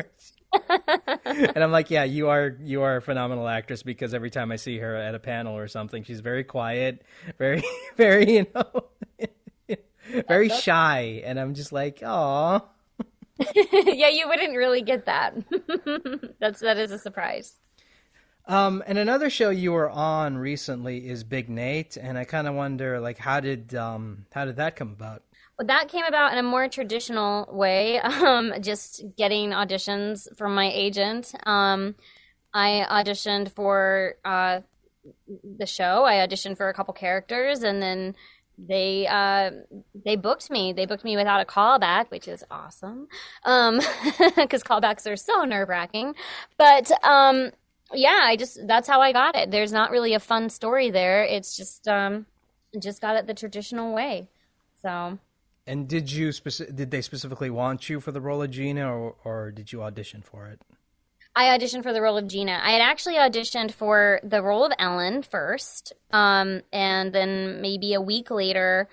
and 1.25 1.59
I'm 1.63 1.73
like, 1.73 1.91
yeah, 1.91 2.05
you 2.05 2.29
are 2.29 2.57
you 2.61 2.83
are 2.83 2.97
a 2.97 3.03
phenomenal 3.03 3.49
actress 3.49 3.83
because 3.83 4.15
every 4.15 4.31
time 4.31 4.53
I 4.53 4.57
see 4.57 4.79
her 4.79 4.95
at 4.95 5.15
a 5.15 5.19
panel 5.19 5.57
or 5.57 5.69
something, 5.69 6.05
she's 6.05 6.21
very 6.21 6.45
quiet, 6.45 7.03
very 7.39 7.63
very 7.97 8.31
you 8.31 8.47
know, 8.55 8.85
very 10.29 10.49
shy, 10.49 11.23
and 11.25 11.39
I'm 11.41 11.55
just 11.55 11.73
like, 11.73 12.01
oh. 12.05 12.63
yeah, 13.55 14.09
you 14.09 14.29
wouldn't 14.29 14.57
really 14.57 14.83
get 14.83 15.07
that. 15.07 15.35
That's 16.41 16.61
that 16.61 16.79
is 16.79 16.91
a 16.91 16.99
surprise. 16.99 17.61
Um, 18.49 18.83
and 18.87 18.97
another 18.97 19.29
show 19.29 19.51
you 19.51 19.73
were 19.73 19.91
on 19.91 20.39
recently 20.39 21.09
is 21.09 21.25
Big 21.25 21.49
Nate, 21.49 21.97
and 21.97 22.17
I 22.17 22.25
kind 22.25 22.47
of 22.47 22.55
wonder, 22.55 23.01
like, 23.01 23.19
how 23.19 23.41
did 23.41 23.75
um, 23.75 24.27
how 24.33 24.45
did 24.45 24.57
that 24.57 24.77
come 24.77 24.93
about? 24.93 25.23
Well, 25.59 25.67
that 25.67 25.89
came 25.89 26.05
about 26.05 26.33
in 26.33 26.39
a 26.39 26.43
more 26.43 26.69
traditional 26.69 27.49
way, 27.51 27.99
um, 28.01 28.53
just 28.61 29.05
getting 29.17 29.51
auditions 29.51 30.29
from 30.37 30.55
my 30.55 30.71
agent. 30.73 31.35
Um, 31.45 31.97
I 32.55 32.87
auditioned 32.89 33.51
for 33.51 34.15
uh, 34.25 34.61
the 35.59 35.67
show. 35.67 36.05
I 36.05 36.27
auditioned 36.27 36.57
for 36.57 36.69
a 36.69 36.75
couple 36.75 36.95
characters, 36.95 37.63
and 37.63 37.83
then 37.83 38.15
they 38.59 39.07
uh, 39.07 39.51
they 40.05 40.17
booked 40.17 40.51
me. 40.51 40.73
They 40.73 40.87
booked 40.87 41.05
me 41.05 41.17
without 41.17 41.41
a 41.41 41.45
callback, 41.45 42.11
which 42.11 42.29
is 42.29 42.45
awesome, 42.51 43.09
because 43.43 43.73
um, 43.73 43.81
callbacks 44.41 45.11
are 45.11 45.17
so 45.17 45.45
nerve 45.45 45.69
wracking. 45.69 46.15
But 46.57 46.91
um, 47.05 47.51
yeah, 47.93 48.21
I 48.23 48.37
just 48.37 48.59
that's 48.67 48.89
how 48.89 49.01
I 49.01 49.13
got 49.13 49.37
it. 49.37 49.51
There's 49.51 49.73
not 49.73 49.91
really 49.91 50.15
a 50.15 50.21
fun 50.21 50.49
story 50.51 50.91
there. 50.91 51.25
It's 51.25 51.57
just 51.57 51.87
um 51.89 52.27
just 52.79 53.01
got 53.01 53.17
it 53.17 53.27
the 53.27 53.35
traditional 53.35 53.95
way. 53.95 54.29
So 54.83 55.19
And 55.67 55.89
did 55.89 56.11
you 56.11 56.31
speci- 56.31 56.75
did 56.75 56.91
they 56.91 57.03
specifically 57.03 57.51
want 57.51 57.89
you 57.89 58.01
for 58.01 58.13
the 58.13 58.21
role 58.21 58.43
of 58.43 58.51
Gina 58.51 58.91
or 58.93 59.17
or 59.25 59.51
did 59.53 59.73
you 59.73 59.83
audition 59.83 60.23
for 60.23 60.47
it? 60.47 60.61
I 61.39 61.57
auditioned 61.57 61.83
for 61.83 61.93
the 61.93 62.01
role 62.01 62.17
of 62.17 62.27
Gina. 62.27 62.59
I 62.63 62.71
had 62.71 62.81
actually 62.81 63.17
auditioned 63.17 63.71
for 63.73 64.21
the 64.25 64.43
role 64.43 64.65
of 64.65 64.73
Ellen 64.79 65.23
first. 65.23 65.93
Um 66.11 66.63
and 66.73 67.13
then 67.13 67.61
maybe 67.61 67.93
a 67.95 68.01
week 68.01 68.31
later 68.31 68.89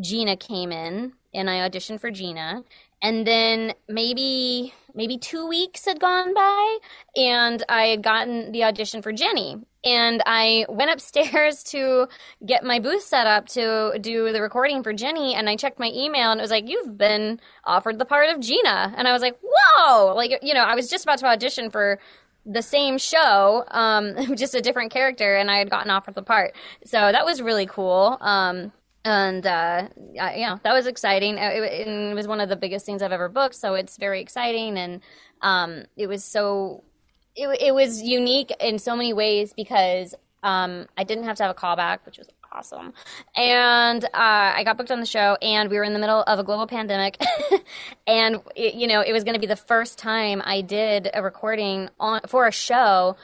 Gina 0.00 0.36
came 0.36 0.72
in 0.72 1.12
and 1.34 1.50
I 1.50 1.68
auditioned 1.68 2.00
for 2.00 2.10
Gina. 2.10 2.64
And 3.02 3.26
then 3.26 3.74
maybe 3.88 4.72
maybe 4.94 5.18
two 5.18 5.48
weeks 5.48 5.86
had 5.86 5.98
gone 5.98 6.34
by 6.34 6.78
and 7.16 7.64
I 7.68 7.86
had 7.86 8.02
gotten 8.02 8.52
the 8.52 8.64
audition 8.64 9.02
for 9.02 9.12
Jenny. 9.12 9.56
And 9.84 10.22
I 10.26 10.66
went 10.68 10.90
upstairs 10.90 11.62
to 11.72 12.08
get 12.46 12.62
my 12.62 12.78
booth 12.78 13.02
set 13.02 13.26
up 13.26 13.48
to 13.48 13.98
do 14.00 14.32
the 14.32 14.40
recording 14.40 14.82
for 14.82 14.92
Jenny. 14.92 15.34
And 15.34 15.48
I 15.48 15.56
checked 15.56 15.80
my 15.80 15.90
email 15.92 16.30
and 16.30 16.40
it 16.40 16.42
was 16.42 16.50
like, 16.50 16.68
You've 16.68 16.96
been 16.96 17.40
offered 17.64 17.98
the 17.98 18.04
part 18.04 18.28
of 18.28 18.40
Gina. 18.40 18.94
And 18.96 19.08
I 19.08 19.12
was 19.12 19.22
like, 19.22 19.38
Whoa! 19.42 20.14
Like, 20.14 20.38
you 20.42 20.54
know, 20.54 20.62
I 20.62 20.74
was 20.74 20.88
just 20.88 21.04
about 21.04 21.18
to 21.18 21.26
audition 21.26 21.70
for 21.70 21.98
the 22.44 22.62
same 22.62 22.98
show, 22.98 23.64
um, 23.68 24.34
just 24.36 24.54
a 24.54 24.60
different 24.60 24.92
character, 24.92 25.36
and 25.36 25.50
I 25.50 25.58
had 25.58 25.70
gotten 25.70 25.90
offered 25.90 26.14
the 26.14 26.22
part. 26.22 26.54
So 26.84 26.98
that 26.98 27.24
was 27.24 27.40
really 27.40 27.66
cool. 27.66 28.18
Um, 28.20 28.72
and 29.04 29.44
uh, 29.46 29.88
yeah, 30.12 30.58
that 30.62 30.72
was 30.72 30.86
exciting. 30.86 31.38
Uh, 31.38 31.50
it, 31.52 31.88
it, 31.88 32.14
was 32.14 32.28
one 32.28 32.40
of 32.40 32.48
the 32.48 32.56
biggest 32.56 32.86
things 32.86 33.02
I've 33.02 33.12
ever 33.12 33.28
booked, 33.28 33.54
so 33.54 33.74
it's 33.74 33.96
very 33.96 34.20
exciting, 34.20 34.78
and 34.78 35.00
um, 35.40 35.84
it 35.96 36.06
was 36.06 36.24
so 36.24 36.84
it, 37.34 37.48
it 37.60 37.74
was 37.74 38.02
unique 38.02 38.52
in 38.60 38.78
so 38.78 38.94
many 38.94 39.12
ways 39.12 39.52
because 39.54 40.14
um, 40.42 40.86
I 40.96 41.04
didn't 41.04 41.24
have 41.24 41.36
to 41.38 41.44
have 41.44 41.56
a 41.56 41.58
callback, 41.58 42.00
which 42.06 42.18
was 42.18 42.28
awesome, 42.52 42.92
and 43.36 44.04
uh, 44.04 44.08
I 44.14 44.62
got 44.64 44.76
booked 44.76 44.92
on 44.92 45.00
the 45.00 45.06
show, 45.06 45.36
and 45.42 45.68
we 45.68 45.76
were 45.78 45.84
in 45.84 45.94
the 45.94 45.98
middle 45.98 46.22
of 46.22 46.38
a 46.38 46.44
global 46.44 46.68
pandemic, 46.68 47.20
and 48.06 48.40
it, 48.54 48.74
you 48.74 48.86
know 48.86 49.00
it 49.00 49.12
was 49.12 49.24
going 49.24 49.34
to 49.34 49.40
be 49.40 49.46
the 49.46 49.56
first 49.56 49.98
time 49.98 50.42
I 50.44 50.60
did 50.60 51.10
a 51.12 51.22
recording 51.22 51.90
on 51.98 52.20
for 52.28 52.46
a 52.46 52.52
show 52.52 53.16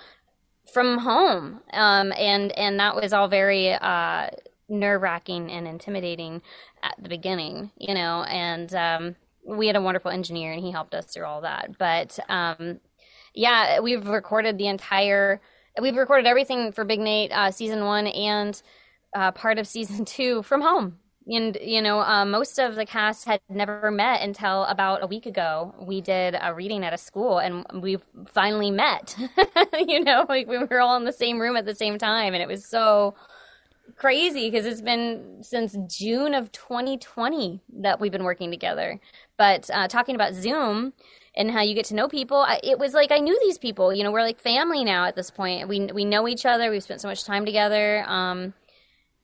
from 0.73 0.99
home, 0.99 1.61
um, 1.73 2.13
and 2.19 2.51
and 2.59 2.81
that 2.81 2.97
was 2.97 3.13
all 3.13 3.29
very. 3.29 3.73
Uh, 3.75 4.31
nerve 4.69 5.03
wracking 5.03 5.51
and 5.51 5.67
intimidating 5.67 6.43
at 6.83 6.95
the 7.01 7.09
beginning, 7.09 7.71
you 7.77 7.95
know, 7.95 8.23
and 8.25 8.75
um, 8.75 9.17
we 9.45 9.67
had 9.67 9.77
a 9.77 9.81
wonderful 9.81 10.11
engineer 10.11 10.53
and 10.53 10.63
he 10.63 10.71
helped 10.71 10.95
us 10.95 11.07
through 11.07 11.25
all 11.25 11.41
that. 11.43 11.79
But 11.79 12.19
um, 12.29 12.81
yeah, 13.35 13.81
we've 13.81 14.07
recorded 14.07 14.59
the 14.59 14.69
entire, 14.69 15.41
we've 15.81 15.97
recorded 15.97 16.27
everything 16.27 16.73
for 16.73 16.85
Big 16.85 17.01
Nate 17.01 17.33
uh, 17.33 17.51
season 17.51 17.85
one 17.85 18.07
and 18.09 18.61
uh, 19.15 19.33
part 19.33 19.59
of 19.59 19.67
season 19.67 20.05
two 20.05 20.43
from 20.43 20.61
home. 20.61 20.99
And, 21.31 21.59
you 21.61 21.83
know, 21.83 22.01
uh, 22.01 22.25
most 22.25 22.59
of 22.59 22.75
the 22.75 22.87
cast 22.87 23.27
had 23.27 23.41
never 23.51 23.91
met 23.91 24.23
until 24.23 24.65
about 24.65 25.03
a 25.03 25.07
week 25.07 25.27
ago. 25.27 25.75
We 25.79 26.01
did 26.01 26.35
a 26.41 26.55
reading 26.55 26.85
at 26.85 26.95
a 26.95 26.99
school 26.99 27.39
and 27.39 27.67
we 27.83 27.99
finally 28.29 28.71
met. 28.71 29.15
you 29.87 30.03
know, 30.03 30.25
like 30.27 30.49
we 30.49 30.57
were 30.57 30.81
all 30.81 30.97
in 30.97 31.05
the 31.05 31.13
same 31.13 31.39
room 31.39 31.57
at 31.57 31.67
the 31.67 31.75
same 31.75 31.99
time. 31.99 32.33
And 32.33 32.43
it 32.43 32.49
was 32.49 32.65
so 32.65 33.15
crazy 33.99 34.51
because 34.51 34.65
it's 34.65 34.81
been 34.81 35.43
since 35.43 35.77
June 35.89 36.35
of 36.35 36.51
2020 36.53 37.61
that 37.81 38.01
we've 38.01 38.13
been 38.13 38.25
working 38.25 38.51
together. 38.51 39.01
But 39.37 39.69
uh, 39.73 39.89
talking 39.89 40.15
about 40.15 40.35
Zoom 40.35 40.93
and 41.35 41.51
how 41.51 41.63
you 41.63 41.75
get 41.75 41.87
to 41.87 41.95
know 41.95 42.09
people, 42.09 42.39
I, 42.39 42.61
it 42.63 42.79
was 42.79 42.95
like 42.95 43.13
I 43.13 43.19
knew 43.19 43.39
these 43.43 43.59
people. 43.59 43.93
You 43.93 44.05
know, 44.05 44.13
we're 44.13 44.23
like 44.23 44.41
family 44.41 44.85
now 44.85 45.07
at 45.07 45.17
this 45.17 45.31
point. 45.31 45.69
We 45.69 45.87
we 45.87 46.05
know 46.05 46.29
each 46.29 46.47
other. 46.47 46.71
We've 46.71 46.83
spent 46.83 47.01
so 47.01 47.09
much 47.09 47.25
time 47.25 47.45
together. 47.45 48.05
Um, 48.07 48.55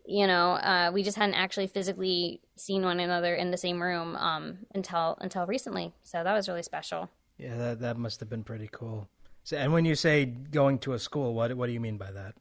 you 0.07 0.27
know, 0.27 0.53
uh, 0.53 0.91
we 0.93 1.03
just 1.03 1.17
hadn't 1.17 1.35
actually 1.35 1.67
physically 1.67 2.41
seen 2.57 2.83
one 2.83 3.01
another 3.01 3.35
in 3.35 3.51
the 3.51 3.57
same 3.57 3.83
room 3.83 4.17
um, 4.17 4.59
until 4.75 5.17
until 5.21 5.47
recently. 5.47 5.93
So 6.03 6.23
that 6.23 6.33
was 6.33 6.49
really 6.49 6.63
special. 6.63 7.09
Yeah, 7.39 7.57
that 7.57 7.81
that 7.81 7.97
must 7.97 8.21
have 8.21 8.29
been 8.29 8.45
pretty 8.45 8.69
cool. 8.71 9.09
So, 9.45 9.57
and 9.57 9.73
when 9.73 9.85
you 9.85 9.95
say 9.95 10.25
going 10.25 10.79
to 10.81 10.93
a 10.93 10.99
school, 10.99 11.35
what 11.35 11.55
what 11.57 11.67
do 11.67 11.73
you 11.73 11.81
mean 11.81 11.97
by 11.97 12.11
that? 12.13 12.35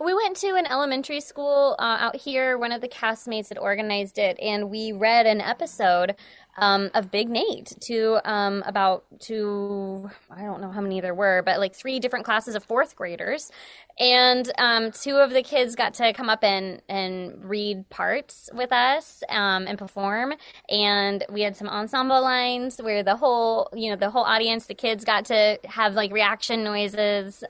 We 0.00 0.14
went 0.14 0.36
to 0.38 0.54
an 0.56 0.66
elementary 0.66 1.20
school 1.20 1.76
uh, 1.78 1.96
out 2.00 2.16
here. 2.16 2.58
One 2.58 2.72
of 2.72 2.80
the 2.80 2.88
castmates 2.88 3.48
had 3.48 3.58
organized 3.58 4.18
it, 4.18 4.38
and 4.40 4.70
we 4.70 4.92
read 4.92 5.26
an 5.26 5.40
episode 5.40 6.16
um, 6.58 6.90
of 6.94 7.10
Big 7.10 7.28
Nate 7.28 7.72
to 7.82 8.20
um, 8.30 8.62
about 8.66 9.04
to 9.20 10.10
I 10.30 10.42
don't 10.42 10.60
know 10.60 10.70
how 10.70 10.80
many 10.80 11.00
there 11.00 11.14
were, 11.14 11.42
but 11.42 11.58
like 11.58 11.74
three 11.74 11.98
different 11.98 12.24
classes 12.24 12.54
of 12.54 12.64
fourth 12.64 12.94
graders, 12.94 13.50
and 13.98 14.50
um, 14.58 14.92
two 14.92 15.16
of 15.16 15.30
the 15.30 15.42
kids 15.42 15.74
got 15.74 15.94
to 15.94 16.12
come 16.12 16.28
up 16.28 16.44
and 16.44 16.82
and 16.88 17.44
read 17.44 17.88
parts 17.88 18.50
with 18.52 18.72
us 18.72 19.22
um, 19.28 19.66
and 19.66 19.78
perform, 19.78 20.34
and 20.68 21.24
we 21.30 21.40
had 21.42 21.56
some 21.56 21.68
ensemble 21.68 22.22
lines 22.22 22.78
where 22.82 23.02
the 23.02 23.16
whole 23.16 23.68
you 23.72 23.90
know 23.90 23.96
the 23.96 24.10
whole 24.10 24.24
audience, 24.24 24.66
the 24.66 24.74
kids 24.74 25.04
got 25.04 25.24
to 25.26 25.58
have 25.64 25.94
like 25.94 26.12
reaction 26.12 26.62
noises. 26.64 27.42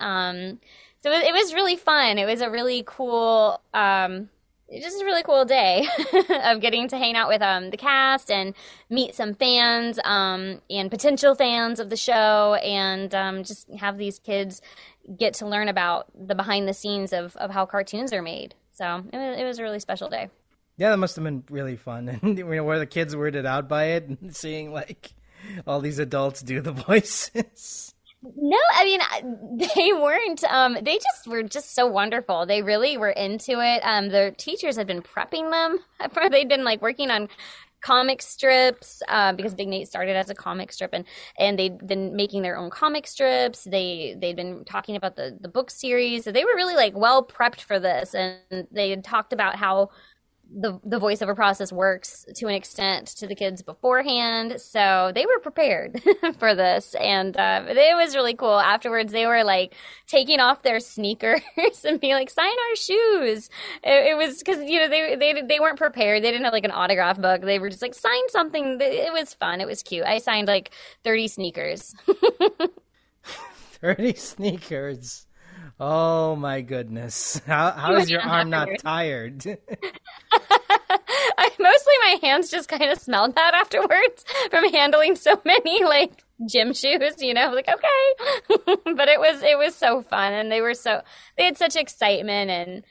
So 1.03 1.11
it, 1.11 1.33
was 1.33 1.55
really 1.55 1.77
fun. 1.77 2.19
It 2.19 2.27
was 2.27 2.43
a 2.43 2.51
really 2.51 2.83
cool, 2.87 3.59
um, 3.73 4.29
just 4.71 5.01
a 5.01 5.05
really 5.05 5.23
cool 5.23 5.47
day 5.47 5.89
of 6.45 6.61
getting 6.61 6.89
to 6.89 6.99
hang 6.99 7.17
out 7.17 7.29
with 7.29 7.41
um, 7.41 7.71
the 7.71 7.79
cast 7.79 8.31
and 8.31 8.55
meet 8.91 9.15
some 9.15 9.35
fans 9.35 9.99
um, 10.05 10.61
and 10.69 10.91
potential 10.91 11.35
fans 11.35 11.81
of 11.81 11.89
the 11.89 11.97
show, 11.97 12.55
and 12.63 13.15
um, 13.15 13.45
just 13.45 13.71
have 13.71 13.97
these 13.97 14.19
kids 14.19 14.61
get 15.17 15.35
to 15.35 15.47
learn 15.47 15.69
about 15.69 16.07
the 16.15 16.35
behind 16.35 16.69
the 16.69 16.75
scenes 16.75 17.15
of, 17.15 17.35
of 17.37 17.51
how 17.51 17.65
cartoons 17.65 18.13
are 18.13 18.23
made. 18.23 18.55
So 18.73 19.03
it 19.11 19.17
was, 19.17 19.39
it 19.39 19.45
was 19.45 19.59
a 19.59 19.63
really 19.63 19.81
special 19.81 20.11
day. 20.11 20.29
Yeah, 20.77 20.91
that 20.91 20.99
must 20.99 21.17
have 21.17 21.25
been 21.25 21.45
really 21.51 21.77
fun, 21.77 22.09
and 22.23 22.39
you 22.39 22.45
know, 22.45 22.65
where 22.65 22.79
the 22.79 22.87
kids 22.87 23.15
weirded 23.15 23.47
out 23.47 23.69
by 23.69 23.85
it, 23.93 24.07
and 24.07 24.37
seeing 24.37 24.71
like 24.71 25.15
all 25.67 25.81
these 25.81 25.99
adults 25.99 26.43
do 26.43 26.61
the 26.61 26.73
voices. 26.87 27.95
No, 28.23 28.59
I 28.75 28.85
mean 28.85 29.01
they 29.77 29.93
weren't. 29.93 30.45
Um, 30.45 30.77
they 30.83 30.97
just 30.97 31.27
were 31.27 31.43
just 31.43 31.75
so 31.75 31.87
wonderful. 31.87 32.45
They 32.47 32.63
really 32.63 32.97
were 32.97 33.11
into 33.11 33.61
it. 33.61 33.81
Um, 33.83 34.09
their 34.11 34.31
teachers 34.31 34.77
had 34.77 34.87
been 34.87 35.03
prepping 35.03 35.51
them. 35.51 35.79
They'd 36.31 36.49
been 36.49 36.65
like 36.65 36.83
working 36.83 37.11
on 37.11 37.29
comic 37.81 38.21
strips 38.21 39.03
uh, 39.09 39.33
because 39.33 39.55
Big 39.55 39.69
Nate 39.69 39.89
started 39.89 40.15
as 40.15 40.29
a 40.29 40.35
comic 40.35 40.71
strip, 40.71 40.91
and 40.93 41.07
and 41.39 41.59
they'd 41.59 41.87
been 41.87 42.15
making 42.15 42.43
their 42.43 42.59
own 42.59 42.69
comic 42.69 43.07
strips. 43.07 43.65
They 43.65 44.17
they'd 44.21 44.37
been 44.37 44.65
talking 44.67 44.97
about 44.97 45.17
the 45.17 45.39
the 45.41 45.49
book 45.49 45.71
series. 45.71 46.25
So 46.25 46.33
they 46.33 46.45
were 46.45 46.55
really 46.55 46.77
like 46.77 46.95
well 46.95 47.27
prepped 47.27 47.63
for 47.63 47.81
this, 47.81 48.15
and 48.15 48.39
they 48.71 48.91
had 48.91 49.03
talked 49.03 49.33
about 49.33 49.57
how 49.57 49.91
the 50.53 50.81
the 50.85 50.99
voiceover 50.99 51.35
process 51.35 51.73
works 51.73 52.27
to 52.35 52.47
an 52.47 52.55
extent 52.55 53.09
to 53.09 53.27
the 53.27 53.35
kids 53.35 53.63
beforehand, 53.63 54.61
so 54.61 55.13
they 55.15 55.25
were 55.27 55.39
prepared 55.41 56.03
for 56.39 56.55
this, 56.55 56.95
and 56.95 57.37
uh, 57.37 57.65
it 57.69 57.97
was 57.97 58.17
really 58.17 58.35
cool. 58.35 58.59
Afterwards, 58.59 59.13
they 59.13 59.27
were 59.27 59.45
like 59.45 59.75
taking 60.07 60.41
off 60.41 60.63
their 60.63 60.81
sneakers 60.81 61.41
and 61.85 62.01
being 62.01 62.15
like, 62.15 62.31
"Sign 62.31 62.47
our 62.47 62.77
shoes." 62.77 63.49
It, 63.85 64.13
it 64.13 64.17
was 64.17 64.39
because 64.39 64.63
you 64.69 64.81
know 64.81 64.89
they 64.89 65.17
they 65.17 65.43
they 65.43 65.61
weren't 65.61 65.79
prepared. 65.79 66.23
They 66.23 66.31
didn't 66.31 66.45
have 66.45 66.53
like 66.53 66.65
an 66.65 66.73
autograph 66.73 67.21
book. 67.21 67.43
They 67.43 67.59
were 67.59 67.71
just 67.71 67.83
like, 67.83 67.95
"Sign 67.95 68.29
something." 68.29 68.79
It 68.81 69.13
was 69.13 69.35
fun. 69.35 69.61
It 69.61 69.67
was 69.67 69.83
cute. 69.83 70.05
I 70.05 70.19
signed 70.19 70.49
like 70.49 70.73
thirty 71.05 71.29
sneakers. 71.29 71.95
thirty 73.23 74.15
sneakers. 74.15 75.27
Oh 75.83 76.37
my 76.37 76.61
goodness! 76.61 77.41
How 77.47 77.71
how 77.71 77.95
is 77.95 78.11
your 78.11 78.21
arm 78.21 78.51
not 78.51 78.69
tired? 78.81 79.43
I, 81.39 81.51
mostly 81.59 81.95
my 82.03 82.19
hands 82.21 82.51
just 82.51 82.69
kind 82.69 82.91
of 82.91 82.99
smelled 82.99 83.35
bad 83.35 83.55
afterwards 83.55 84.27
from 84.51 84.69
handling 84.69 85.17
so 85.17 85.41
many 85.43 85.83
like 85.83 86.23
gym 86.47 86.75
shoes. 86.75 87.15
You 87.23 87.33
know, 87.33 87.53
like 87.55 87.67
okay, 87.67 88.55
but 88.95 89.09
it 89.09 89.19
was 89.19 89.43
it 89.43 89.57
was 89.57 89.75
so 89.75 90.03
fun, 90.03 90.35
and 90.35 90.53
they 90.53 90.61
were 90.61 90.75
so 90.75 91.01
they 91.39 91.45
had 91.47 91.57
such 91.57 91.77
excitement, 91.77 92.51
and 92.51 92.85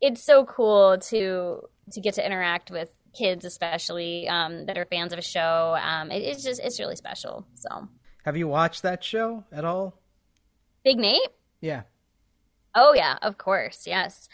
it's 0.00 0.22
so 0.22 0.44
cool 0.44 0.98
to 0.98 1.62
to 1.90 2.00
get 2.00 2.14
to 2.14 2.24
interact 2.24 2.70
with 2.70 2.90
kids 3.12 3.44
especially 3.44 4.28
um, 4.28 4.66
that 4.66 4.78
are 4.78 4.84
fans 4.84 5.12
of 5.12 5.18
a 5.18 5.22
show. 5.22 5.76
Um, 5.82 6.12
it, 6.12 6.22
it's 6.22 6.44
just 6.44 6.60
it's 6.62 6.78
really 6.78 6.96
special. 6.96 7.44
So, 7.54 7.88
have 8.24 8.36
you 8.36 8.46
watched 8.46 8.82
that 8.82 9.02
show 9.02 9.42
at 9.50 9.64
all? 9.64 9.98
Big 10.84 10.98
Nate. 10.98 11.28
Yeah. 11.60 11.82
Oh 12.76 12.94
yeah, 12.94 13.18
of 13.22 13.38
course. 13.38 13.86
Yes. 13.88 14.28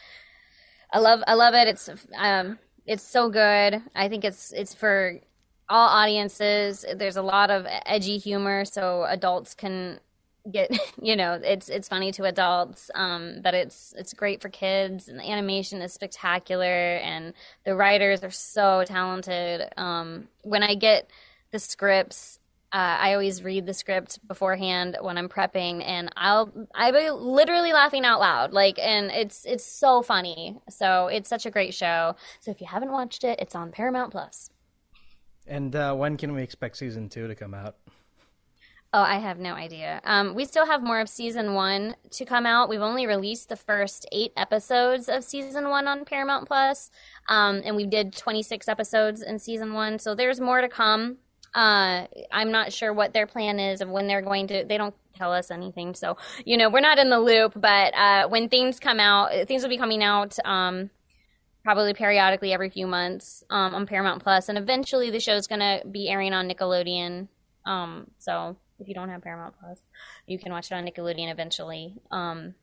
I 0.92 0.98
love 0.98 1.22
I 1.26 1.34
love 1.34 1.54
it. 1.54 1.68
It's 1.68 1.88
um 2.16 2.58
it's 2.86 3.04
so 3.04 3.30
good. 3.30 3.82
I 3.96 4.08
think 4.08 4.24
it's 4.24 4.52
it's 4.52 4.74
for 4.74 5.20
all 5.68 5.88
audiences. 5.88 6.84
There's 6.96 7.16
a 7.16 7.22
lot 7.22 7.50
of 7.50 7.66
edgy 7.86 8.18
humor 8.18 8.64
so 8.66 9.04
adults 9.04 9.54
can 9.54 10.00
get 10.50 10.70
you 11.02 11.16
know 11.16 11.40
it's 11.42 11.68
it's 11.68 11.88
funny 11.88 12.12
to 12.12 12.24
adults 12.24 12.90
um, 12.94 13.40
but 13.42 13.54
it's 13.54 13.94
it's 13.98 14.14
great 14.14 14.42
for 14.42 14.48
kids 14.48 15.08
and 15.08 15.18
the 15.20 15.30
animation 15.30 15.82
is 15.82 15.92
spectacular 15.92 16.96
and 16.96 17.34
the 17.64 17.76
writers 17.76 18.24
are 18.24 18.30
so 18.30 18.84
talented 18.86 19.68
um, 19.76 20.28
when 20.42 20.62
i 20.64 20.74
get 20.74 21.10
the 21.52 21.58
scripts 21.60 22.40
uh, 22.72 22.96
i 23.00 23.12
always 23.12 23.42
read 23.42 23.66
the 23.66 23.74
script 23.74 24.18
beforehand 24.26 24.96
when 25.00 25.18
i'm 25.18 25.28
prepping 25.28 25.82
and 25.86 26.10
i'll 26.16 26.52
i'll 26.74 26.92
be 26.92 27.10
literally 27.10 27.72
laughing 27.72 28.04
out 28.04 28.20
loud 28.20 28.52
like 28.52 28.78
and 28.78 29.10
it's 29.10 29.44
it's 29.44 29.64
so 29.64 30.02
funny 30.02 30.56
so 30.68 31.08
it's 31.08 31.28
such 31.28 31.46
a 31.46 31.50
great 31.50 31.74
show 31.74 32.14
so 32.40 32.50
if 32.50 32.60
you 32.60 32.66
haven't 32.66 32.92
watched 32.92 33.24
it 33.24 33.38
it's 33.40 33.54
on 33.54 33.70
paramount 33.70 34.10
Plus. 34.10 34.50
and 35.46 35.74
uh, 35.76 35.94
when 35.94 36.16
can 36.16 36.32
we 36.34 36.42
expect 36.42 36.76
season 36.76 37.08
two 37.08 37.28
to 37.28 37.34
come 37.34 37.54
out 37.54 37.76
Oh, 38.94 39.00
I 39.00 39.20
have 39.20 39.38
no 39.38 39.54
idea. 39.54 40.02
Um, 40.04 40.34
we 40.34 40.44
still 40.44 40.66
have 40.66 40.82
more 40.82 41.00
of 41.00 41.08
season 41.08 41.54
one 41.54 41.96
to 42.10 42.26
come 42.26 42.44
out. 42.44 42.68
We've 42.68 42.82
only 42.82 43.06
released 43.06 43.48
the 43.48 43.56
first 43.56 44.06
eight 44.12 44.32
episodes 44.36 45.08
of 45.08 45.24
season 45.24 45.70
one 45.70 45.88
on 45.88 46.04
Paramount 46.04 46.46
Plus, 46.46 46.90
um, 47.30 47.62
and 47.64 47.74
we 47.74 47.86
did 47.86 48.14
26 48.14 48.68
episodes 48.68 49.22
in 49.22 49.38
season 49.38 49.72
one. 49.72 49.98
So 49.98 50.14
there's 50.14 50.40
more 50.40 50.60
to 50.60 50.68
come. 50.68 51.16
Uh, 51.54 52.06
I'm 52.30 52.50
not 52.50 52.72
sure 52.72 52.92
what 52.92 53.12
their 53.12 53.26
plan 53.26 53.60
is 53.60 53.80
of 53.80 53.88
when 53.88 54.06
they're 54.06 54.22
going 54.22 54.46
to. 54.48 54.64
They 54.64 54.78
don't 54.78 54.94
tell 55.14 55.32
us 55.32 55.50
anything, 55.50 55.94
so 55.94 56.16
you 56.44 56.56
know 56.56 56.70
we're 56.70 56.80
not 56.80 56.98
in 56.98 57.10
the 57.10 57.20
loop. 57.20 57.52
But 57.54 57.94
uh, 57.94 58.28
when 58.28 58.48
things 58.48 58.80
come 58.80 59.00
out, 59.00 59.30
things 59.46 59.62
will 59.62 59.70
be 59.70 59.78
coming 59.78 60.02
out. 60.02 60.36
Um, 60.44 60.90
probably 61.64 61.94
periodically 61.94 62.52
every 62.52 62.70
few 62.70 62.88
months 62.88 63.44
um, 63.50 63.74
on 63.74 63.86
Paramount 63.86 64.22
Plus, 64.22 64.48
and 64.48 64.58
eventually 64.58 65.10
the 65.10 65.20
show's 65.20 65.46
going 65.46 65.60
to 65.60 65.82
be 65.88 66.08
airing 66.08 66.32
on 66.32 66.48
Nickelodeon. 66.48 67.28
Um, 67.64 68.10
so 68.18 68.56
if 68.82 68.88
you 68.88 68.94
don't 68.94 69.08
have 69.08 69.22
Paramount 69.22 69.54
Plus. 69.58 69.78
You 70.26 70.38
can 70.38 70.52
watch 70.52 70.70
it 70.70 70.74
on 70.74 70.84
Nickelodeon 70.84 71.30
eventually. 71.30 71.94
Um, 72.10 72.54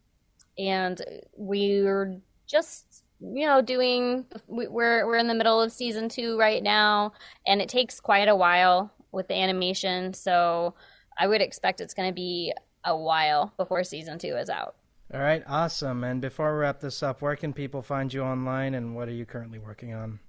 and 0.57 1.01
we're 1.35 2.19
just 2.45 3.03
you 3.21 3.45
know 3.45 3.61
doing 3.61 4.25
we're 4.47 5.05
we're 5.05 5.17
in 5.17 5.27
the 5.27 5.33
middle 5.33 5.61
of 5.61 5.71
season 5.71 6.09
two 6.09 6.37
right 6.37 6.63
now, 6.63 7.13
and 7.47 7.61
it 7.61 7.69
takes 7.69 7.99
quite 7.99 8.27
a 8.27 8.35
while 8.35 8.91
with 9.11 9.27
the 9.27 9.35
animation. 9.35 10.13
So 10.13 10.75
I 11.17 11.27
would 11.27 11.41
expect 11.41 11.81
it's 11.81 11.93
going 11.93 12.09
to 12.09 12.15
be 12.15 12.53
a 12.85 12.95
while 12.95 13.53
before 13.57 13.83
season 13.83 14.19
two 14.19 14.35
is 14.35 14.49
out. 14.49 14.75
All 15.13 15.19
right, 15.19 15.43
awesome. 15.47 16.03
And 16.03 16.21
before 16.21 16.53
we 16.53 16.59
wrap 16.59 16.79
this 16.79 17.01
up, 17.01 17.21
where 17.21 17.35
can 17.35 17.51
people 17.51 17.81
find 17.81 18.13
you 18.13 18.21
online, 18.21 18.75
and 18.75 18.95
what 18.95 19.07
are 19.07 19.13
you 19.13 19.25
currently 19.25 19.59
working 19.59 19.93
on? 19.93 20.19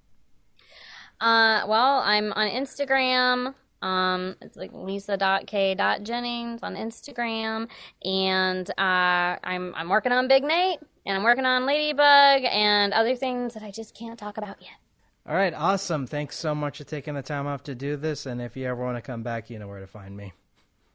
Uh, 1.21 1.67
well, 1.67 1.99
I'm 1.99 2.33
on 2.33 2.49
Instagram 2.49 3.55
um, 3.83 4.37
it's 4.41 4.57
like 4.57 4.73
lisa.kay.jennings 4.73 6.63
on 6.63 6.77
Instagram. 6.77 7.69
And 8.05 8.69
uh, 8.71 9.37
I'm, 9.43 9.75
I'm 9.75 9.89
working 9.89 10.13
on 10.13 10.29
Big 10.29 10.45
Nate 10.45 10.81
and 11.07 11.17
I'm 11.17 11.23
working 11.23 11.47
on 11.47 11.67
Ladybug 11.67 12.45
and 12.45 12.93
other 12.93 13.17
things 13.17 13.55
that 13.55 13.63
I 13.63 13.71
just 13.71 13.95
can't 13.95 14.19
talk 14.19 14.37
about 14.39 14.61
yet. 14.61 14.79
All 15.27 15.35
right, 15.35 15.55
awesome. 15.55 16.07
Thanks 16.07 16.37
so 16.37 16.55
much 16.55 16.79
for 16.79 16.85
taking 16.85 17.15
the 17.15 17.23
time 17.23 17.47
off 17.47 17.63
to 17.65 17.75
do 17.75 17.97
this. 17.97 18.27
And 18.27 18.41
if 18.41 18.57
you 18.57 18.67
ever 18.67 18.83
want 18.83 18.97
to 18.97 19.03
come 19.03 19.23
back, 19.23 19.51
you 19.51 19.59
know 19.59 19.69
where 19.69 19.81
to 19.81 19.87
find 19.87 20.17
me. 20.17 20.33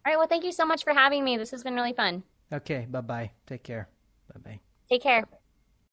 All 0.05 0.11
right, 0.11 0.17
well, 0.17 0.27
thank 0.27 0.43
you 0.43 0.51
so 0.51 0.65
much 0.65 0.83
for 0.83 0.93
having 0.93 1.23
me. 1.23 1.37
This 1.37 1.51
has 1.51 1.63
been 1.63 1.75
really 1.75 1.93
fun. 1.93 2.23
Okay, 2.51 2.87
bye 2.89 3.01
bye. 3.01 3.31
Take 3.47 3.63
care. 3.63 3.87
Bye 4.33 4.39
bye. 4.43 4.59
Take 4.89 5.01
care. 5.01 5.25